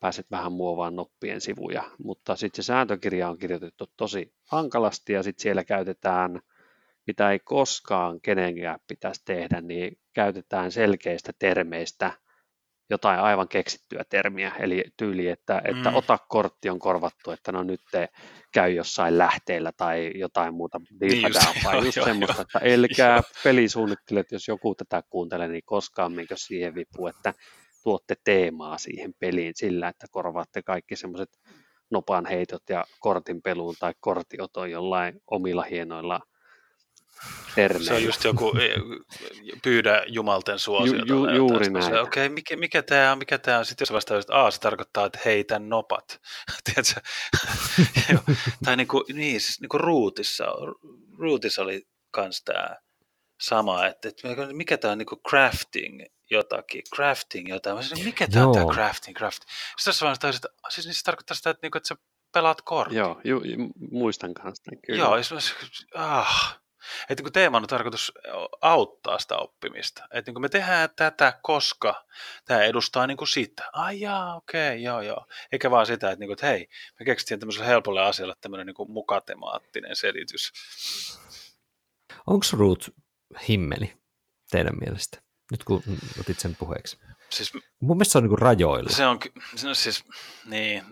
[0.00, 5.42] pääset vähän muovaan noppien sivuja, mutta sitten se sääntökirja on kirjoitettu tosi hankalasti ja sitten
[5.42, 6.40] siellä käytetään,
[7.06, 12.12] mitä ei koskaan kenenkään pitäisi tehdä, niin käytetään selkeistä termeistä
[12.92, 15.96] jotain aivan keksittyä termiä, eli tyyli, että, että mm.
[15.96, 18.08] ota kortti on korvattu, että no nyt te
[18.52, 22.42] käy jossain lähteellä tai jotain muuta niin just, joo, just joo, semmoista, joo.
[22.42, 27.34] että elkää pelisuunnittelijat, jos joku tätä kuuntelee, niin koskaan menkö siihen vipu, että
[27.82, 31.38] tuotte teemaa siihen peliin sillä, että korvaatte kaikki semmoiset
[31.90, 36.20] nopan heitot ja kortin peluun tai kortioton jollain omilla hienoilla
[37.54, 37.86] termeillä.
[37.86, 38.74] Se on just joku e,
[39.62, 41.04] pyydä jumalten suosiota.
[41.06, 41.86] Ju, ju, juuri näin.
[41.86, 43.64] Okei, okay, mikä, mikä tämä on, mikä tämä on?
[43.64, 46.20] Sitten jos vastaa, että se tarkoittaa, että heitä nopat.
[48.64, 50.44] tai niin kuin, niin, siis niin kuin ruutissa,
[51.18, 52.76] ruutissa oli kans tämä
[53.40, 57.76] sama, että, että mikä tämä on niin kuin crafting jotakin, crafting jotain.
[57.76, 59.50] Mä sanoin, mikä tämä on tämä crafting, crafting?
[59.50, 61.96] Sitten tässä vaiheessa että siis niin se tarkoittaa sitä, että, niin kuin, että sä
[62.32, 62.98] pelaat kortin.
[62.98, 64.72] Joo, ju, ju, muistan kanssa.
[64.86, 64.98] Kyllä.
[64.98, 65.22] Joo, ja
[65.94, 66.60] ah,
[67.10, 68.12] että kun teema on tarkoitus
[68.60, 70.04] auttaa sitä oppimista.
[70.12, 72.04] Että niin me tehdään tätä, koska
[72.44, 73.70] tämä edustaa niin kuin sitä.
[73.72, 75.26] Ai jaa, okei, okay, joo, joo.
[75.52, 76.68] Eikä vaan sitä, että, niin kuin, että hei,
[77.00, 80.52] me keksittiin tämmöiselle helpolle asialle tämmöinen niin kuin mukatemaattinen selitys.
[82.26, 82.86] Onko Root
[83.48, 83.96] himmeli
[84.50, 85.22] teidän mielestä?
[85.50, 85.82] Nyt kun
[86.20, 86.98] otit sen puheeksi.
[87.30, 88.90] Siis, Mun mielestä se on niin kuin rajoilla.
[88.90, 89.20] Se on,
[89.64, 90.04] no siis,
[90.44, 90.84] niin.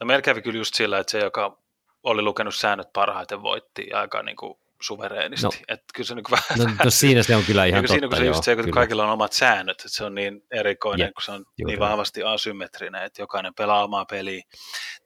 [0.00, 1.62] No meillä kävi kyllä just sillä, että se, joka
[2.02, 5.46] oli lukenut säännöt parhaiten, voitti aika niin kuin suvereenisti.
[5.46, 7.92] No, että kyllä se niin vähän, no, no, siinä se on kyllä ihan totta.
[7.92, 11.04] Siinä kun se just se, kun kaikilla on omat säännöt, että se on niin erikoinen,
[11.04, 14.42] Jep, kun se on niin vahvasti asymmetrinen, että jokainen pelaa omaa peliä,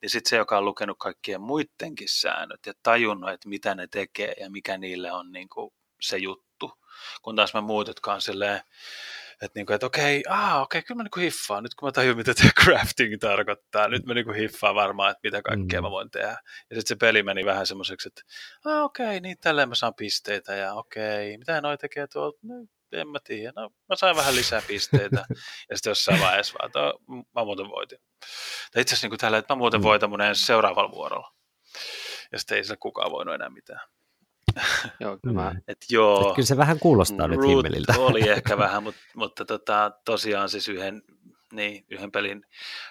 [0.03, 4.35] niin sitten se, joka on lukenut kaikkien muidenkin säännöt ja tajunnut, että mitä ne tekee
[4.41, 6.79] ja mikä niille on niin kuin se juttu, juttu,
[7.23, 8.61] kun taas mä muut, jotka on silleen,
[9.43, 12.35] että, niinku, että okei, ah, okei, kyllä mä niinku hiffaan, nyt kun mä tajun, mitä
[12.35, 15.85] tämä crafting tarkoittaa, nyt mä niinku hiffaan varmaan, että mitä kaikkea mm.
[15.85, 16.29] mä voin tehdä.
[16.71, 18.23] Ja sitten se peli meni vähän semmoiseksi, että
[18.65, 22.55] ah, okei, niin tälleen mä saan pisteitä, ja okei, mitä noi tekee tuolta, no,
[22.93, 25.25] en mä tiedä, no mä sain vähän lisää pisteitä,
[25.71, 26.81] ja sitten jossain vaiheessa vaan, että
[27.35, 27.99] mä muuten voitin.
[28.73, 29.85] Tai itse asiassa niin kuin tällä, että mä muuten mm.
[29.85, 31.35] voitan mun seuraavalla vuorolla.
[32.33, 33.81] Ja sitten ei sillä kukaan voinut enää mitään.
[35.01, 35.51] joo, kyllä.
[35.51, 35.61] Mm.
[35.69, 37.95] Et joo, Et kyllä se vähän kuulostaa nyt himmeliltä.
[38.09, 41.03] oli ehkä vähän, mutta, mutta tota, tosiaan siis yhden,
[41.53, 42.45] niin, yhden pelin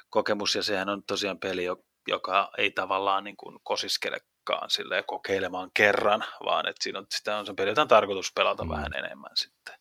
[0.09, 1.63] kokemus, ja sehän on tosiaan peli,
[2.07, 7.45] joka ei tavallaan niin kuin kosiskelekaan silleen kokeilemaan kerran, vaan että siinä on, sitä on
[7.45, 8.69] sen peli, jota on tarkoitus pelata mm.
[8.69, 9.75] vähän enemmän sitten.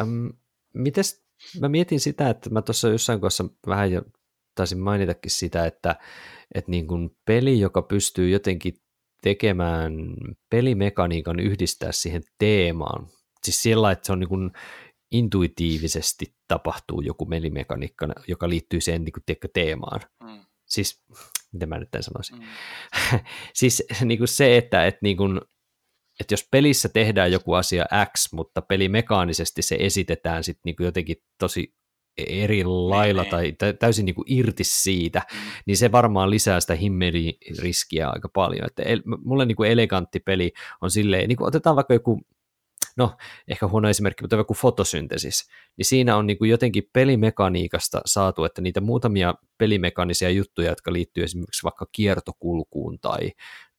[0.00, 0.32] Um,
[0.74, 1.24] mites,
[1.60, 4.02] mä mietin sitä, että mä tuossa jossain kohdassa vähän jo
[4.54, 5.96] taisin mainitakin sitä, että,
[6.54, 8.83] että niin kuin peli, joka pystyy jotenkin
[9.24, 9.92] tekemään
[10.50, 13.06] pelimekaniikan yhdistää siihen teemaan,
[13.44, 14.50] siis sillä, että se on niin kuin
[15.12, 20.00] intuitiivisesti tapahtuu joku pelimekaniikka, joka liittyy siihen niin kuin, tiedätkö, teemaan.
[20.22, 20.44] Mm.
[20.66, 21.04] Siis,
[21.52, 22.38] miten mä nyt tämän sanoisin?
[22.38, 23.20] Mm.
[23.60, 25.40] siis niin kuin se, että, että niin kuin,
[26.20, 27.84] että jos pelissä tehdään joku asia
[28.16, 31.74] X, mutta pelimekaanisesti se esitetään sitten niin jotenkin tosi
[32.18, 33.56] eri lailla niin, niin.
[33.56, 35.22] tai täysin niin kuin irti siitä,
[35.66, 38.66] niin se varmaan lisää sitä himmeliriskiä aika paljon.
[38.66, 42.20] Että el, mulle niin kuin elegantti peli on silleen, niin kuin otetaan vaikka joku,
[42.96, 43.16] no
[43.48, 48.62] ehkä huono esimerkki, mutta joku fotosyntesis, niin siinä on niin kuin jotenkin pelimekaniikasta saatu, että
[48.62, 53.30] niitä muutamia pelimekanisia juttuja, jotka liittyy esimerkiksi vaikka kiertokulkuun tai,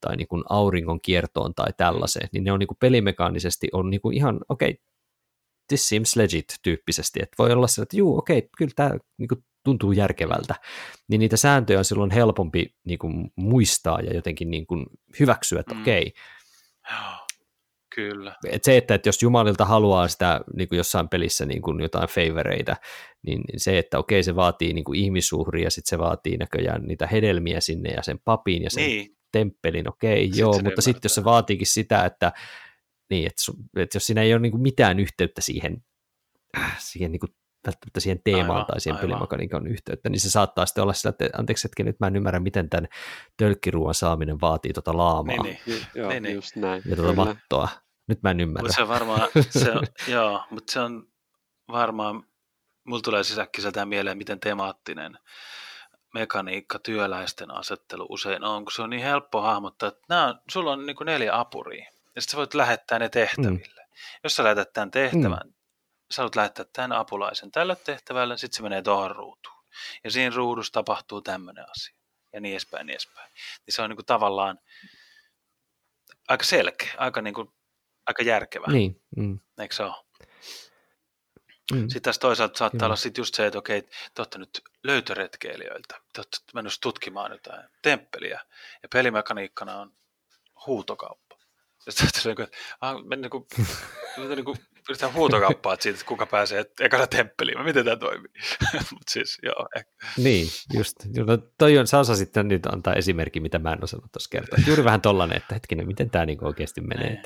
[0.02, 4.02] tai niin kuin auringon kiertoon tai tällaiseen, niin ne on niin kuin pelimekaanisesti on niin
[4.02, 4.82] kuin ihan, okei, okay,
[5.68, 9.28] this seems legit tyyppisesti, että voi olla se, että juu, okei, okay, kyllä tämä niin
[9.28, 10.56] kuin, tuntuu järkevältä,
[11.08, 14.86] niin niitä sääntöjä on silloin helpompi niin kuin, muistaa ja jotenkin niin kuin,
[15.20, 15.82] hyväksyä, että mm.
[15.82, 16.02] okei.
[16.02, 17.26] Okay.
[17.96, 18.36] Kyllä.
[18.50, 22.10] Et se, että, että jos Jumalilta haluaa sitä niin kuin jossain pelissä niin kuin jotain
[22.10, 22.76] favoreita,
[23.22, 27.62] niin se, että okei, se vaatii niin kuin ihmisuhria, sitten se vaatii näköjään niitä hedelmiä
[27.62, 29.16] sinne ja sen papin ja sen niin.
[29.32, 32.32] temppelin, okei, okay, joo, mutta sitten jos se vaatiikin sitä, että
[33.10, 33.42] niin, että,
[33.82, 35.84] että jos siinä ei ole niin kuin mitään yhteyttä siihen,
[36.58, 37.30] äh, siihen niin kuin,
[37.68, 41.38] välttämättä siihen teemaan aivan, tai siihen pelimekaniikan yhteyttä, niin se saattaa sitten olla sillä, että
[41.38, 42.88] anteeksi hetken, nyt mä en ymmärrä, miten tämän
[43.38, 45.44] tölkkiruoan saaminen vaatii tuota laamaa.
[45.44, 45.86] Niin, niin.
[45.96, 46.36] Joo, niin, niin.
[46.36, 46.82] just näin.
[46.86, 47.70] Ja tuota mattoa.
[48.08, 48.68] Nyt mä en ymmärrä.
[48.68, 49.84] Mutta se on varmaan, se on,
[50.16, 51.08] joo, mutta se on
[51.68, 52.24] varmaan,
[52.88, 55.18] mulla tulee sisäkkiseltään mieleen, miten temaattinen
[56.14, 60.86] mekaniikka, työläisten asettelu usein on, kun se on niin helppo hahmottaa, että nämä, sulla on
[60.86, 63.82] niin kuin neljä apuria, ja sitten sä voit lähettää ne tehtäville.
[63.82, 63.92] Mm.
[64.24, 65.54] Jos sä lähetät tämän tehtävän, mm.
[66.12, 69.66] sä voit lähettää tämän apulaisen tälle tehtävälle, sitten se menee tuohon ruutuun.
[70.04, 71.96] Ja siinä ruudussa tapahtuu tämmöinen asia.
[72.34, 73.32] Ja niin edespäin, niin edespäin.
[73.34, 74.60] Niin se on niin kuin tavallaan
[76.28, 77.52] aika selkeä, aika, niin kuin,
[78.08, 78.66] aika järkevä.
[78.68, 79.02] Niin.
[79.18, 79.40] Mm.
[79.60, 80.06] Eikö se ole?
[81.74, 81.80] Mm.
[81.80, 82.86] Sitten tässä toisaalta saattaa Kyllä.
[82.86, 87.70] olla sit just se, että okei, te olette nyt löytöretkeilijöiltä, te olette menossa tutkimaan jotain
[87.82, 88.42] temppeliä,
[88.84, 89.94] ja pelimekaniikkana on
[90.66, 91.25] huutokauppa.
[91.90, 92.48] Sitten niin
[92.82, 93.46] ah, me niin kuin,
[94.18, 94.58] niin kuin,
[94.90, 98.32] yritetään huutokauppaa siitä, että kuka pääsee ekana temppeliin, miten tämä toimii.
[98.92, 99.68] Mutta siis, joo.
[100.18, 100.98] Niin, just.
[101.18, 104.60] No, toi on, sä osasit nyt antaa esimerkki, mitä mä en osannut tuossa kertoa.
[104.68, 107.22] Juuri vähän tollainen, että hetkinen, miten tämä niin oikeasti menee.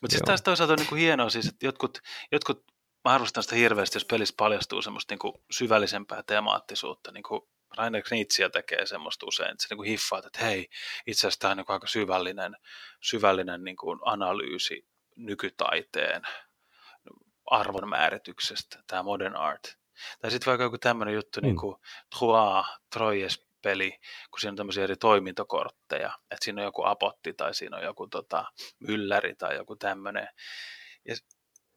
[0.00, 1.98] Mutta siis taas toisaalta on niin kuin hienoa siis, että jotkut,
[2.32, 2.64] jotkut
[3.04, 7.40] mä arvostan sitä hirveästi, jos pelissä paljastuu semmoista niin kuin syvällisempää temaattisuutta, niin kuin
[7.76, 10.68] Rainer Knizia tekee semmoista usein, että se niin hiffaat, että hei,
[11.06, 12.56] itse asiassa tämä on niin aika syvällinen,
[13.00, 16.22] syvällinen niin kuin analyysi nykytaiteen
[17.46, 19.76] arvonmäärityksestä, tämä modern art.
[20.20, 21.46] Tai sitten vaikka joku tämmöinen juttu mm.
[21.46, 21.76] niin kuin
[22.18, 23.90] Trois, Troyes peli,
[24.30, 28.06] kun siinä on tämmöisiä eri toimintokortteja, että siinä on joku apotti tai siinä on joku
[28.06, 28.44] tota,
[28.78, 30.28] mylläri tai joku tämmöinen.
[31.08, 31.14] Ja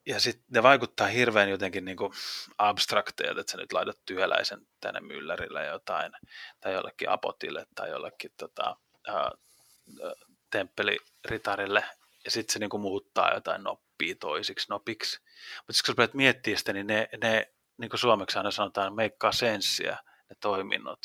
[0.08, 2.14] ja sitten ne vaikuttaa hirveän jotenkin niin kuin
[2.58, 6.12] abstrakteilta, että sä nyt laitat työläisen tänne myllärille jotain,
[6.62, 8.78] tai jollekin apotille, tai jollekin tota,
[9.08, 9.32] ää,
[10.52, 11.84] temppeliritarille,
[12.26, 15.20] ja sitten se niin kuin muuttaa jotain noppia toisiksi nopiksi.
[15.58, 19.32] Mutta kun sä rupeat miettimään sitä, niin ne, ne niin kuin suomeksi aina sanotaan, meikkaa
[19.32, 19.98] senssiä,
[20.30, 21.00] ne toiminnot.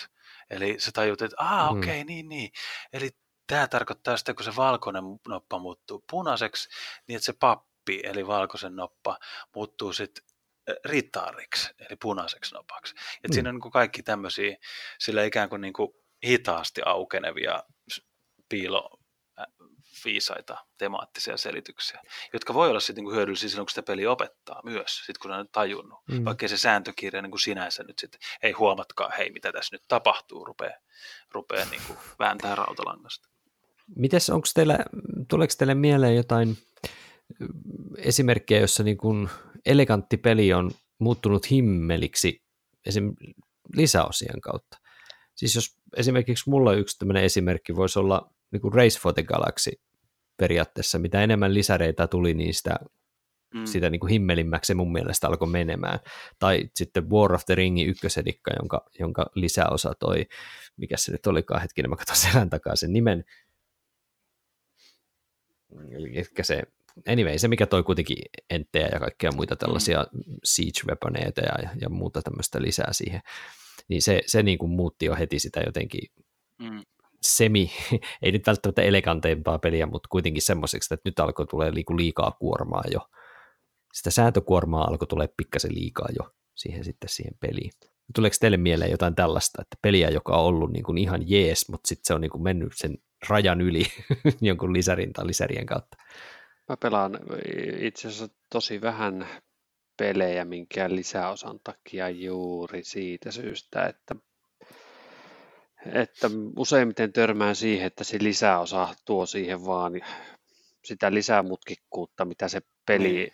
[0.51, 1.79] Eli sä tajut, että aa, mm.
[1.79, 2.51] okei, okay, niin, niin.
[2.93, 3.11] Eli
[3.47, 6.68] tämä tarkoittaa sitä, kun se valkoinen noppa muuttuu punaiseksi,
[7.07, 9.18] niin että se pappi noppi, eli valkoisen noppa,
[9.55, 10.24] muuttuu sitten
[10.85, 12.95] ritaariksi, eli punaiseksi nopaksi.
[13.24, 13.35] Et mm.
[13.35, 14.57] Siinä on niin kaikki tämmöisiä
[14.99, 15.93] sillä ikään kuin, niin kuin
[16.26, 17.62] hitaasti aukenevia
[18.49, 18.99] piilo
[20.05, 22.03] viisaita temaattisia selityksiä,
[22.33, 25.49] jotka voi olla sitten niin hyödyllisiä silloin, kun sitä peli opettaa myös, sit kun on
[25.53, 25.99] tajunnut.
[26.09, 26.24] Mm.
[26.24, 30.45] Vaikka se sääntökirja niin kuin sinänsä nyt sitten, ei huomatkaa, hei mitä tässä nyt tapahtuu,
[30.45, 30.78] rupeaa,
[31.30, 33.28] rupeaa niin kuin vääntää rautalangasta.
[33.97, 34.78] Mites, onko teillä,
[35.28, 36.57] tuleeko teille mieleen jotain
[37.97, 39.28] esimerkkejä, jossa niin kuin
[39.66, 42.43] elegantti peli on muuttunut himmeliksi
[42.87, 43.14] esim.
[43.76, 44.78] lisäosien kautta.
[45.35, 49.70] Siis jos esimerkiksi mulla yksi tämmöinen esimerkki voisi olla niin kuin Race for the Galaxy
[50.37, 52.76] periaatteessa, mitä enemmän lisäreitä tuli, niin sitä,
[53.55, 53.64] mm.
[53.64, 55.99] sitä niin kuin himmelimmäksi mun mielestä alkoi menemään.
[56.39, 60.26] Tai sitten War of the Ringin ykkösedikka, jonka, jonka lisäosa toi,
[60.76, 63.24] mikä se nyt olikaan hetkinen, mä katson selän takaa sen nimen,
[65.91, 66.62] Eli se,
[67.09, 68.16] anyway, se mikä toi kuitenkin
[68.51, 70.22] enttejä ja kaikkea muita tällaisia mm.
[70.45, 73.20] siege-weaponeita ja, ja muuta tämmöistä lisää siihen,
[73.88, 76.11] niin se, se niin kuin muutti jo heti sitä jotenkin
[76.59, 76.82] mm.
[77.22, 77.70] semi,
[78.22, 83.09] ei nyt välttämättä eleganteempaa peliä, mutta kuitenkin semmoiseksi, että nyt alkoi tulee liikaa kuormaa jo.
[83.93, 87.70] Sitä sääntökuormaa alkoi tulee pikkasen liikaa jo siihen sitten siihen peliin.
[88.14, 91.88] Tuleeko teille mieleen jotain tällaista, että peliä, joka on ollut niin kuin ihan jees, mutta
[91.88, 93.84] sitten se on niin kuin mennyt sen rajan yli
[94.40, 95.97] jonkun lisärin tai lisärien kautta?
[96.69, 97.19] Mä pelaan
[97.79, 99.27] itse asiassa tosi vähän
[99.97, 104.15] pelejä minkään lisäosan takia juuri siitä syystä, että,
[105.87, 109.93] että useimmiten törmään siihen, että se lisäosa tuo siihen vaan
[110.85, 113.33] sitä lisämutkikkuutta, mitä se peli niin,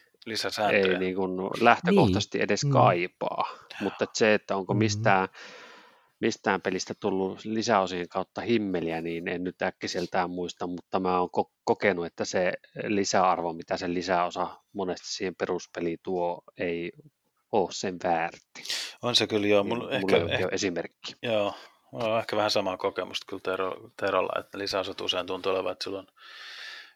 [0.73, 2.45] ei niin kuin lähtökohtaisesti niin.
[2.45, 2.71] edes mm.
[2.71, 3.45] kaipaa.
[3.81, 5.68] Mutta että se, että onko mistään mm
[6.21, 11.31] mistään pelistä tullut lisäosien kautta himmeliä, niin en nyt äkkiseltään muista, mutta mä oon
[11.65, 12.53] kokenut, että se
[12.85, 16.93] lisäarvo, mitä se lisäosa monesti siihen peruspeliin tuo, ei
[17.53, 18.63] ole sen väärti.
[19.03, 19.65] On se kyllä joo.
[19.65, 21.15] Mulla, niin, mulla ehkä, ehkä, esimerkki.
[21.23, 21.55] Joo,
[21.93, 25.85] mulla on ehkä vähän samaa kokemusta kyllä Tero, Terolla, että lisäosat usein tuntuu olevan, että
[25.85, 26.07] sulla on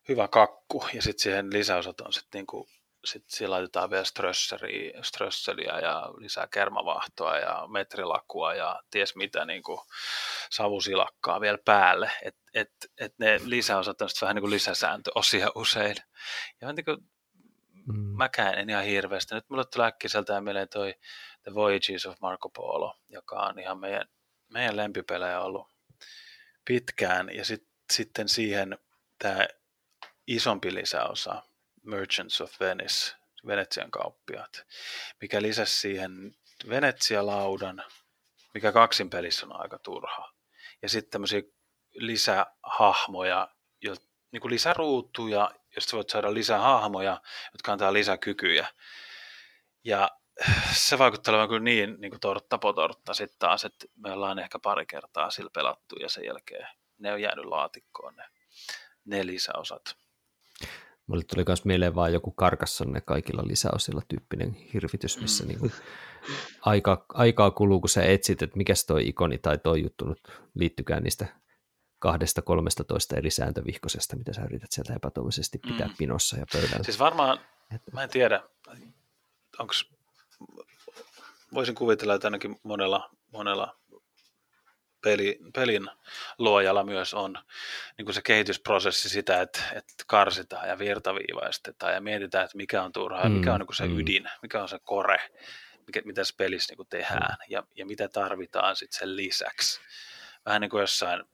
[0.09, 2.67] hyvä kakku, ja sitten siihen lisäosat on sitten niinku
[3.05, 4.05] sitten siellä laitetaan vielä
[5.03, 9.81] strösseliä ja lisää kermavahtoa ja metrilakua ja ties mitä niin kuin
[10.51, 12.11] savusilakkaa vielä päälle.
[12.23, 15.97] Et, et, et ne lisäosat on vähän niin kuin lisäsääntöosia usein.
[16.61, 16.99] Ja niin kuin,
[17.87, 17.95] mm.
[17.95, 19.35] mäkään en ihan hirveästi.
[19.35, 20.95] Nyt mulle tulee äkkiseltä mieleen toi
[21.43, 24.09] The Voyages of Marco Polo, joka on ihan meidän,
[24.49, 25.69] meidän lempipelejä ollut
[26.65, 27.31] pitkään.
[27.35, 28.79] Ja sit, sitten siihen
[29.19, 29.47] tämä
[30.27, 31.43] isompi lisäosa,
[31.83, 33.15] Merchants of Venice,
[33.47, 34.67] Venetsian kauppiaat,
[35.21, 36.35] mikä lisäsi siihen
[36.69, 37.85] Venetsia-laudan,
[38.55, 40.33] mikä kaksin pelissä on aika turha.
[40.83, 41.43] Ja sitten tämmöisiä
[41.95, 43.49] lisähahmoja,
[44.33, 47.21] niin kuin lisäruutuja, josta voit saada lisää hahmoja,
[47.53, 48.67] jotka antaa lisäkykyjä.
[49.85, 50.11] Ja
[50.73, 54.59] se vaikuttaa olevan kyllä niin, niin kuin tortta potortta sitten taas, että me ollaan ehkä
[54.59, 56.69] pari kertaa sillä pelattu ja sen jälkeen
[56.99, 58.25] ne on jäänyt laatikkoon ne,
[59.05, 60.02] ne lisäosat.
[61.07, 65.49] Mulle tuli myös mieleen vaan joku karkassonne kaikilla lisäosilla tyyppinen hirvitys, missä mm.
[65.49, 65.73] niin kuin
[66.61, 70.21] aika, aikaa kuluu, kun sä etsit, että mikä toi ikoni tai toi juttu nyt
[70.55, 71.27] liittykään niistä
[71.99, 75.95] kahdesta kolmesta toista eri sääntövihkosesta, mitä sä yrität sieltä epätoivoisesti pitää mm.
[75.99, 76.85] pinossa ja pöydällä.
[76.85, 77.41] Siis varmaan,
[77.93, 78.43] mä en tiedä,
[79.59, 79.75] onko
[81.55, 83.77] voisin kuvitella, että ainakin monella, monella
[85.03, 85.91] peli, pelin
[86.39, 87.39] luojalla myös on
[87.99, 92.93] niin kuin se kehitysprosessi sitä, että, että karsitaan ja virtaviivaistetaan ja mietitään, että mikä on
[92.93, 93.99] turhaa mm, mikä on niin kuin se mm.
[93.99, 95.31] ydin, mikä on se kore,
[95.87, 97.47] mikä, mitä se pelissä niin kuin tehdään mm.
[97.49, 99.81] ja, ja mitä tarvitaan sitten sen lisäksi.
[100.47, 101.25] Vähän niin kuin jossain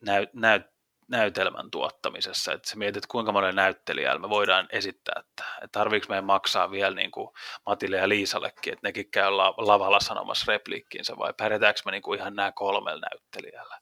[0.00, 0.73] näyt, näyt,
[1.08, 6.24] näytelmän tuottamisessa, että sä mietit, kuinka monen näyttelijällä me voidaan esittää, että, että tarviiko meidän
[6.24, 7.30] maksaa vielä niin kuin
[7.66, 12.36] Matille ja Liisallekin, että nekin käy lavalla sanomassa repliikkiinsä, vai pärjätäänkö me niin kuin ihan
[12.36, 13.80] nämä kolmella näyttelijällä.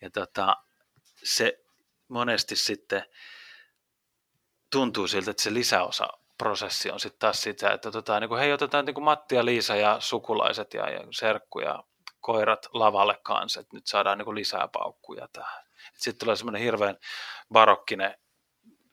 [0.00, 0.56] Ja tota,
[1.24, 1.64] se
[2.08, 3.04] monesti sitten
[4.70, 8.52] tuntuu siltä, että se lisäosa prosessi on sitten taas sitä, että otetaan, niin kuin, hei,
[8.52, 11.84] otetaan niin kuin Matti ja Liisa ja sukulaiset ja, ja serkku ja
[12.20, 15.64] koirat lavalle kanssa, että nyt saadaan niin kuin lisää paukkuja tähän.
[15.98, 16.96] Sitten tulee semmoinen hirveän
[17.52, 18.14] barokkinen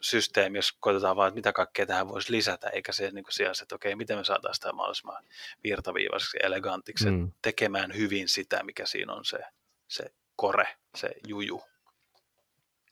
[0.01, 3.75] systeemi, jos koitetaan vaan, että mitä kaikkea tähän voisi lisätä, eikä se niin sijaan, että
[3.75, 5.23] okei, miten me saataisiin tämä mahdollisimman
[5.63, 7.31] virtaviivaiseksi, elegantiksi, mm.
[7.41, 9.39] tekemään hyvin sitä, mikä siinä on se,
[9.87, 10.03] se
[10.35, 11.61] kore, se juju.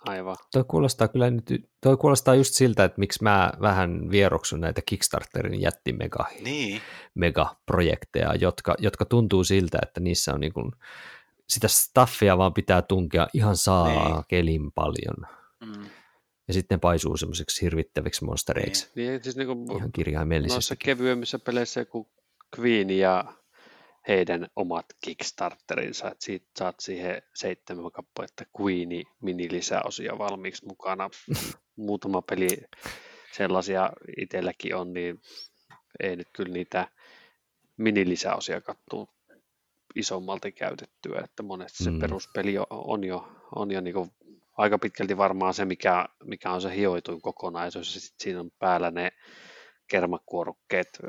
[0.05, 0.37] Aivan.
[0.51, 1.45] Toi kuulostaa kyllä nyt,
[1.81, 6.81] toi kuulostaa just siltä, että miksi mä vähän vieroksun näitä Kickstarterin jättimega niin.
[7.13, 10.71] megaprojekteja, jotka, jotka tuntuu siltä, että niissä on niin kuin,
[11.49, 14.71] sitä staffia vaan pitää tunkea ihan saa niin.
[14.71, 15.15] paljon.
[15.65, 15.89] Mm.
[16.47, 18.91] Ja sitten paisuu semmoiseksi hirvittäviksi monstereiksi.
[18.95, 20.55] Niin, niin siis niin kuin ihan kirjaimellisesti.
[20.55, 22.07] Noissa kevyemmissä peleissä kuin
[22.59, 23.33] Queen ja
[24.07, 31.09] heidän omat Kickstarterinsa, että siitä saat siihen seitsemän kappaletta Queeni mini-lisäosia valmiiksi mukana.
[31.75, 32.47] Muutama peli
[33.31, 35.21] sellaisia itselläkin on, niin
[35.99, 36.87] ei nyt kyllä niitä
[37.77, 39.09] mini-lisäosia kattuu
[39.95, 41.99] isommalti käytettyä, että monesti se mm.
[41.99, 44.11] peruspeli on jo, on jo niin
[44.57, 48.91] aika pitkälti varmaan se, mikä, mikä on se hioituin kokonaisuus, ja sitten siinä on päällä
[48.91, 49.11] ne
[49.87, 50.99] kermakuorukkeet,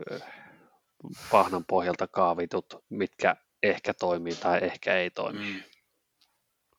[1.31, 5.39] pahnan pohjalta kaavitut, mitkä ehkä toimii tai ehkä ei toimi.
[5.39, 5.63] Mm.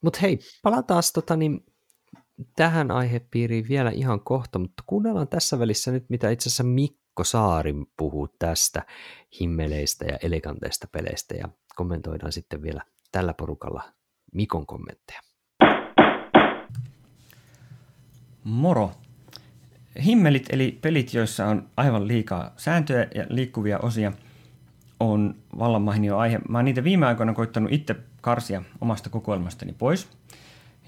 [0.02, 1.66] Mutta hei, palataan tota, niin,
[2.56, 7.74] tähän aihepiiriin vielä ihan kohta, mutta kuunnellaan tässä välissä nyt, mitä itse asiassa Mikko Saari
[7.98, 8.86] puhuu tästä
[9.40, 13.84] himmeleistä ja eleganteista peleistä, ja kommentoidaan sitten vielä tällä porukalla
[14.34, 15.22] Mikon kommentteja.
[18.44, 18.92] Moro!
[20.06, 24.12] Himmelit eli pelit, joissa on aivan liikaa sääntöjä ja liikkuvia osia,
[25.00, 26.40] on vallan mainio aihe.
[26.50, 30.10] Mä oon niitä viime aikoina koittanut itse karsia omasta kokoelmastani pois.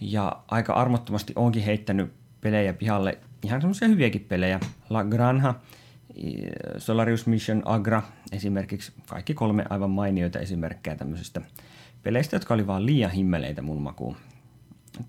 [0.01, 4.59] Ja aika armottomasti onkin heittänyt pelejä pihalle, ihan semmoisia hyviäkin pelejä.
[4.89, 5.53] La Granja,
[6.77, 8.01] Solarius Mission Agra
[8.31, 11.41] esimerkiksi, kaikki kolme aivan mainioita esimerkkejä tämmöisistä
[12.03, 14.17] peleistä, jotka oli vaan liian himmeleitä mun makuun.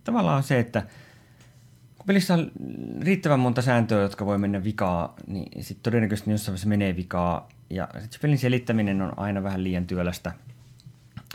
[0.04, 0.82] Tavallaan se, että
[1.96, 2.50] kun pelissä on
[3.00, 7.48] riittävän monta sääntöä, jotka voi mennä vikaa, niin sitten todennäköisesti jossain vaiheessa menee vikaa.
[7.70, 10.32] Ja sitten pelin selittäminen on aina vähän liian työlästä.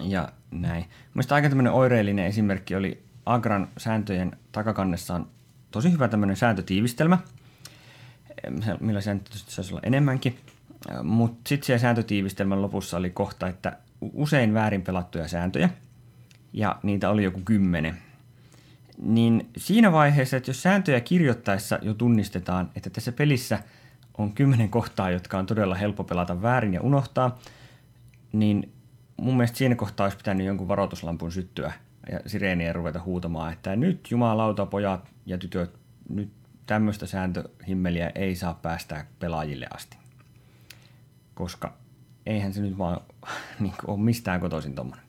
[0.04, 0.86] Ja näin.
[1.14, 5.28] Mielestäni aika tämmöinen oireellinen esimerkki oli Agran sääntöjen takakannessa on
[5.72, 7.18] tosi hyvä tämmöinen sääntötiivistelmä,
[8.80, 10.38] millä sääntöjä saisi olla enemmänkin.
[11.04, 13.78] Mutta sitten siellä sääntötiivistelmän lopussa oli kohta, että
[14.14, 15.70] usein väärin pelattuja sääntöjä,
[16.54, 17.98] ja niitä oli joku kymmenen–
[19.02, 23.60] niin siinä vaiheessa, että jos sääntöjä kirjoittaessa jo tunnistetaan, että tässä pelissä
[24.18, 27.40] on kymmenen kohtaa, jotka on todella helppo pelata väärin ja unohtaa,
[28.32, 28.72] niin
[29.18, 31.74] mun mielestä siinä kohtaa olisi pitänyt jonkun varoituslampun syttyä
[32.12, 35.76] ja sireeniä ruveta huutamaan, että nyt jumalauta pojat ja tytöt,
[36.10, 36.30] nyt
[36.70, 39.98] tämmöistä sääntöhimmeliä ei saa päästää pelaajille asti.
[41.34, 41.78] Koska
[42.26, 43.02] eihän se nyt vaan
[43.60, 45.06] niin ole mistään kotoisin tuommoinen.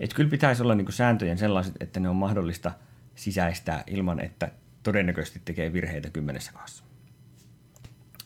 [0.00, 2.72] Että kyllä pitäisi olla niin sääntöjen sellaiset, että ne on mahdollista–
[3.14, 4.50] sisäistää ilman, että
[4.82, 6.84] todennäköisesti tekee virheitä kymmenessä kohdassa.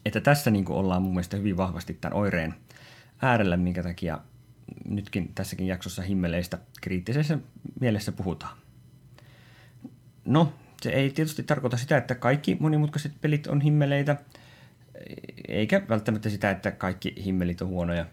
[0.05, 2.55] Että tässä niin ollaan mun mielestä hyvin vahvasti tämän oireen
[3.23, 4.19] äärellä, minkä takia
[4.89, 7.39] nytkin tässäkin jaksossa himmeleistä kriittisessä
[7.81, 8.59] mielessä puhutaan.
[10.25, 10.53] No,
[10.83, 14.17] se ei tietysti tarkoita sitä, että kaikki monimutkaiset pelit on himmeleitä,
[15.49, 18.07] eikä välttämättä sitä, että kaikki himmelit on huonoja.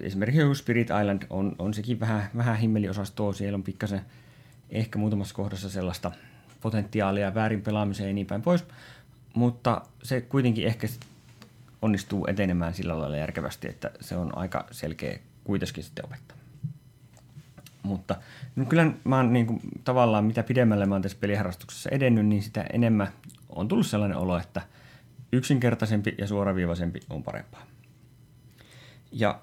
[0.00, 4.00] Esimerkiksi Spirit Island on, on sekin vähän, vähän himmeliosastoa, siellä on pikkasen
[4.70, 6.12] ehkä muutamassa kohdassa sellaista
[6.60, 8.64] potentiaalia väärin pelaamiseen ja niin päin pois,
[9.34, 10.86] mutta se kuitenkin ehkä
[11.82, 16.41] onnistuu etenemään sillä lailla järkevästi, että se on aika selkeä kuitenkin sitten opettaa.
[17.82, 18.16] Mutta
[18.56, 22.42] no kyllä mä oon niin kuin, tavallaan mitä pidemmälle mä oon tässä peliharrastuksessa edennyt, niin
[22.42, 23.08] sitä enemmän
[23.48, 24.62] on tullut sellainen olo, että
[25.32, 27.66] yksinkertaisempi ja suoraviivaisempi on parempaa.
[29.12, 29.40] Ja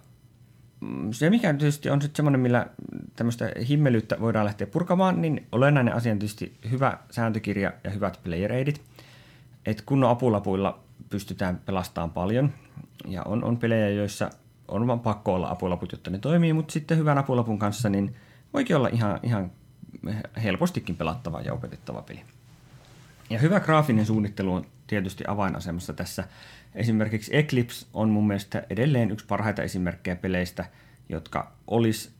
[0.81, 2.67] Mm, se, mikä tietysti on sitten semmoinen, millä
[3.15, 8.53] tämmöistä himmelyyttä voidaan lähteä purkamaan, niin olennainen asia on tietysti hyvä sääntökirja ja hyvät player
[8.53, 8.81] aidit.
[9.65, 10.79] Että kunnon apulapuilla
[11.09, 12.53] pystytään pelastamaan paljon.
[13.07, 14.29] Ja on, on pelejä, joissa
[14.67, 18.15] on vaan pakko olla apulaput, jotta ne toimii, mutta sitten hyvän apulapun kanssa niin
[18.53, 19.51] voikin olla ihan, ihan
[20.43, 22.21] helpostikin pelattava ja opetettava peli.
[23.29, 26.23] Ja hyvä graafinen suunnittelu on tietysti avainasemassa tässä
[26.75, 30.65] Esimerkiksi Eclipse on mun mielestä edelleen yksi parhaita esimerkkejä peleistä,
[31.09, 32.11] jotka olisi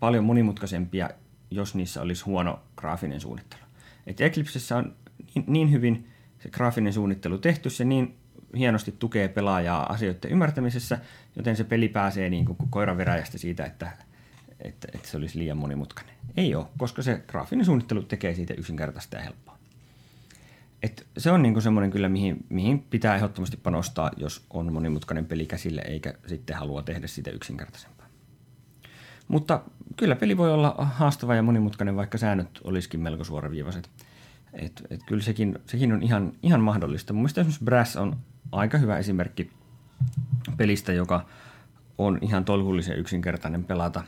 [0.00, 1.10] paljon monimutkaisempia,
[1.50, 3.62] jos niissä olisi huono graafinen suunnittelu.
[4.06, 4.96] Et Eclipsessä on
[5.34, 6.08] niin, niin hyvin
[6.38, 8.16] se graafinen suunnittelu tehty, se niin
[8.56, 10.98] hienosti tukee pelaajaa asioiden ymmärtämisessä,
[11.36, 13.92] joten se peli pääsee niin kuin koiraveräjästä siitä, että,
[14.60, 16.14] että, että se olisi liian monimutkainen.
[16.36, 19.58] Ei ole, koska se graafinen suunnittelu tekee siitä yksinkertaista ja helppoa.
[20.82, 25.46] Et se on niinku semmoinen kyllä, mihin, mihin pitää ehdottomasti panostaa, jos on monimutkainen peli
[25.46, 28.06] käsille, eikä sitten halua tehdä sitä yksinkertaisempaa.
[29.28, 29.60] Mutta
[29.96, 33.90] kyllä peli voi olla haastava ja monimutkainen, vaikka säännöt olisikin melko suoraviivaiset.
[34.52, 37.12] Et, et kyllä sekin, sekin on ihan, ihan mahdollista.
[37.12, 38.16] Mun mielestä esimerkiksi Brass on
[38.52, 39.50] aika hyvä esimerkki
[40.56, 41.26] pelistä, joka
[41.98, 44.02] on ihan tolkullisen yksinkertainen pelata,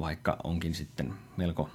[0.00, 1.70] vaikka onkin sitten melko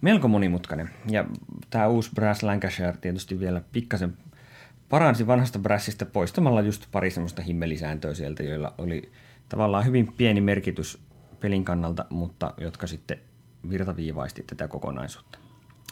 [0.00, 0.90] melko monimutkainen.
[1.10, 1.24] Ja
[1.70, 4.18] tämä uusi Brass Lancashire tietysti vielä pikkasen
[4.88, 9.12] paransi vanhasta Brassista poistamalla just pari semmoista himmelisääntöä sieltä, joilla oli
[9.48, 11.02] tavallaan hyvin pieni merkitys
[11.40, 13.18] pelin kannalta, mutta jotka sitten
[13.70, 15.38] virtaviivaisti tätä kokonaisuutta.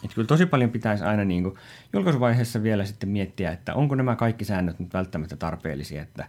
[0.05, 1.55] Et kyllä tosi paljon pitäisi aina niin kuin
[1.93, 6.27] julkaisuvaiheessa vielä sitten miettiä, että onko nämä kaikki säännöt nyt välttämättä tarpeellisia, että,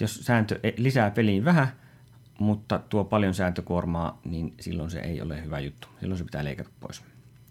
[0.00, 1.68] jos sääntö e- lisää peliin vähän,
[2.42, 5.88] mutta tuo paljon sääntökuormaa, niin silloin se ei ole hyvä juttu.
[6.00, 7.02] Silloin se pitää leikata pois.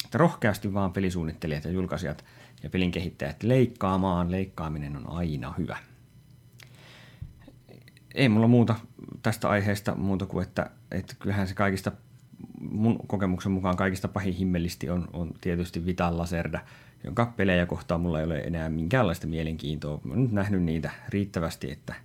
[0.06, 2.26] Että rohkeasti vaan pelisuunnittelijat ja julkaisijat
[2.64, 4.32] ja pelin kehittäjät leikkaamaan.
[4.32, 5.78] Leikkaaminen on aina hyvä.
[8.16, 8.76] Ei mulla muuta
[9.24, 11.92] tästä aiheesta muuta kuin, että, että kyllähän se kaikista
[12.72, 16.60] mun kokemuksen mukaan kaikista pahin himmelisti on, on tietysti Vital Lacerda,
[17.04, 20.02] jonka pelejä kohtaan mulla ei ole enää minkäänlaista mielenkiintoa.
[20.04, 21.96] Mä oon nyt nähnyt niitä riittävästi, että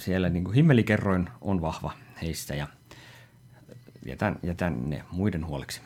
[0.00, 2.66] siellä niin kuin himmelikerroin on vahva heistä ja
[4.06, 5.80] jätän, jätän ne muiden huoleksi.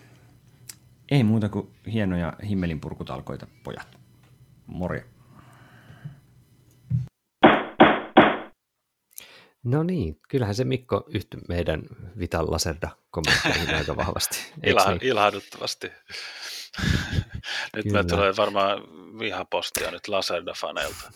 [1.11, 3.99] Ei muuta kuin hienoja himmelin purkutalkoita, pojat.
[4.67, 5.05] Morje.
[9.65, 11.83] No niin, kyllähän se Mikko yhtyi meidän
[12.19, 14.39] Vital Laserda kommentteihin aika vahvasti.
[14.63, 14.77] Niin?
[15.03, 15.93] Ilahduttavasti.
[17.77, 18.83] Nyt me tulee varmaan
[19.19, 21.13] vihapostia nyt Laserda-faneilta.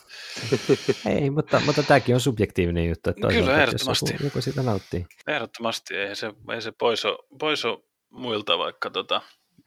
[1.15, 3.09] Ei, mutta, mutta tämäkin on subjektiivinen juttu.
[3.09, 4.11] Että Kyllä, ehdottomasti.
[4.11, 5.07] Joku, joku sitä nauttii.
[5.27, 9.21] Ehdottomasti, ei se, ei se poiso, poiso muilta, vaikka tota,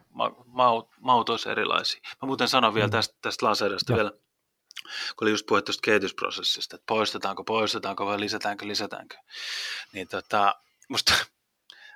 [0.09, 2.01] ma, maut, maut olisi erilaisia.
[2.23, 2.93] Mä muuten sanon vielä mm.
[2.93, 4.11] tästä, tästä Laserdasta vielä,
[5.17, 9.17] kun oli just puhe tuosta kehitysprosessista, että poistetaanko, poistetaanko vai lisätäänkö, lisätäänkö.
[9.93, 10.55] Niin tota,
[10.89, 11.13] musta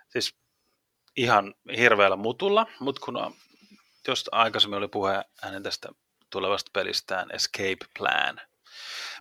[0.09, 0.35] siis
[1.17, 3.17] ihan hirveällä mutulla, mutta kun
[4.11, 5.89] jos aikaisemmin oli puhe hänen tästä
[6.31, 8.41] tulevasta pelistään Escape Plan,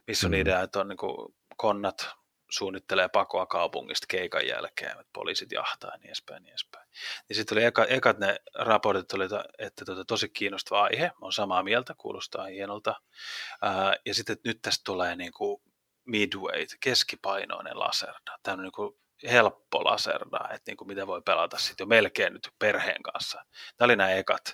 [0.08, 0.40] missä on mm.
[0.40, 2.10] idea, että on niin kuin konnat
[2.50, 6.88] suunnittelee pakoa kaupungista keikan jälkeen, että poliisit jahtaa ja niin edespäin, niin edespäin.
[7.30, 9.26] Niin sitten oli eka, ekat ne raportit, oli,
[9.58, 12.96] että tota, tosi kiinnostava aihe, on samaa mieltä, kuulostaa hienolta.
[13.62, 15.62] Ää, ja sitten että nyt tästä tulee niin kuin
[16.06, 21.86] midweight, keskipainoinen laserda, tämmöinen niin kuin helppo laserda, että niin kuin mitä voi pelata sitten
[21.86, 23.46] jo melkein nyt perheen kanssa.
[23.78, 24.54] Tämä oli nämä ekat.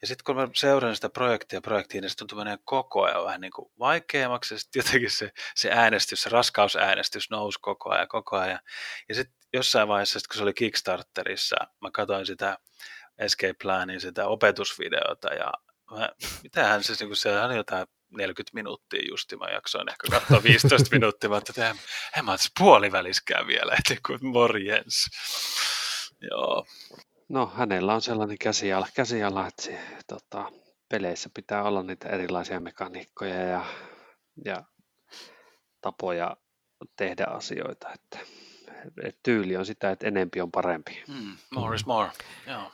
[0.00, 3.40] Ja sitten kun mä seuraan sitä projektia projektiin, niin se tuntuu menee koko ajan vähän
[3.40, 8.60] niin kuin vaikeammaksi, sitten jotenkin se, se äänestys, se raskausäänestys nousi koko ajan, koko ajan.
[9.08, 12.58] Ja sitten jossain vaiheessa, kun se oli Kickstarterissa, mä katsoin sitä
[13.18, 15.52] Escape Planin, sitä opetusvideota, ja
[15.90, 16.08] mä,
[16.42, 17.86] mitähän se, niin kuin se on jotain
[18.16, 21.82] 40 minuuttia justi, mä jaksoin ehkä katsoa 15 minuuttia, mä ajattelin, että
[22.18, 25.06] en mä puoliväliskään vielä, että kuin morjens.
[26.30, 26.66] Joo.
[27.28, 30.52] No hänellä on sellainen käsiala, käsiala että se, tota,
[30.88, 33.64] peleissä pitää olla niitä erilaisia mekaniikkoja ja,
[34.44, 34.64] ja
[35.80, 36.36] tapoja
[36.96, 38.18] tehdä asioita, että,
[39.02, 41.02] että tyyli on sitä, että enempi on parempi.
[41.08, 42.10] Mm, more is more,
[42.46, 42.72] joo.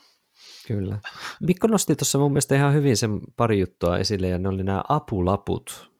[0.71, 0.99] Kyllä.
[1.41, 4.83] Mikko nosti tuossa mun mielestä ihan hyvin sen pari juttua esille, ja ne oli nämä
[4.89, 5.91] apulaput,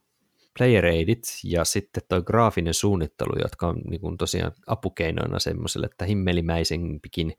[0.57, 6.05] player aidit ja sitten tuo graafinen suunnittelu, jotka on niin kuin tosiaan apukeinoina semmoiselle, että
[6.05, 7.34] himmelimäisempikin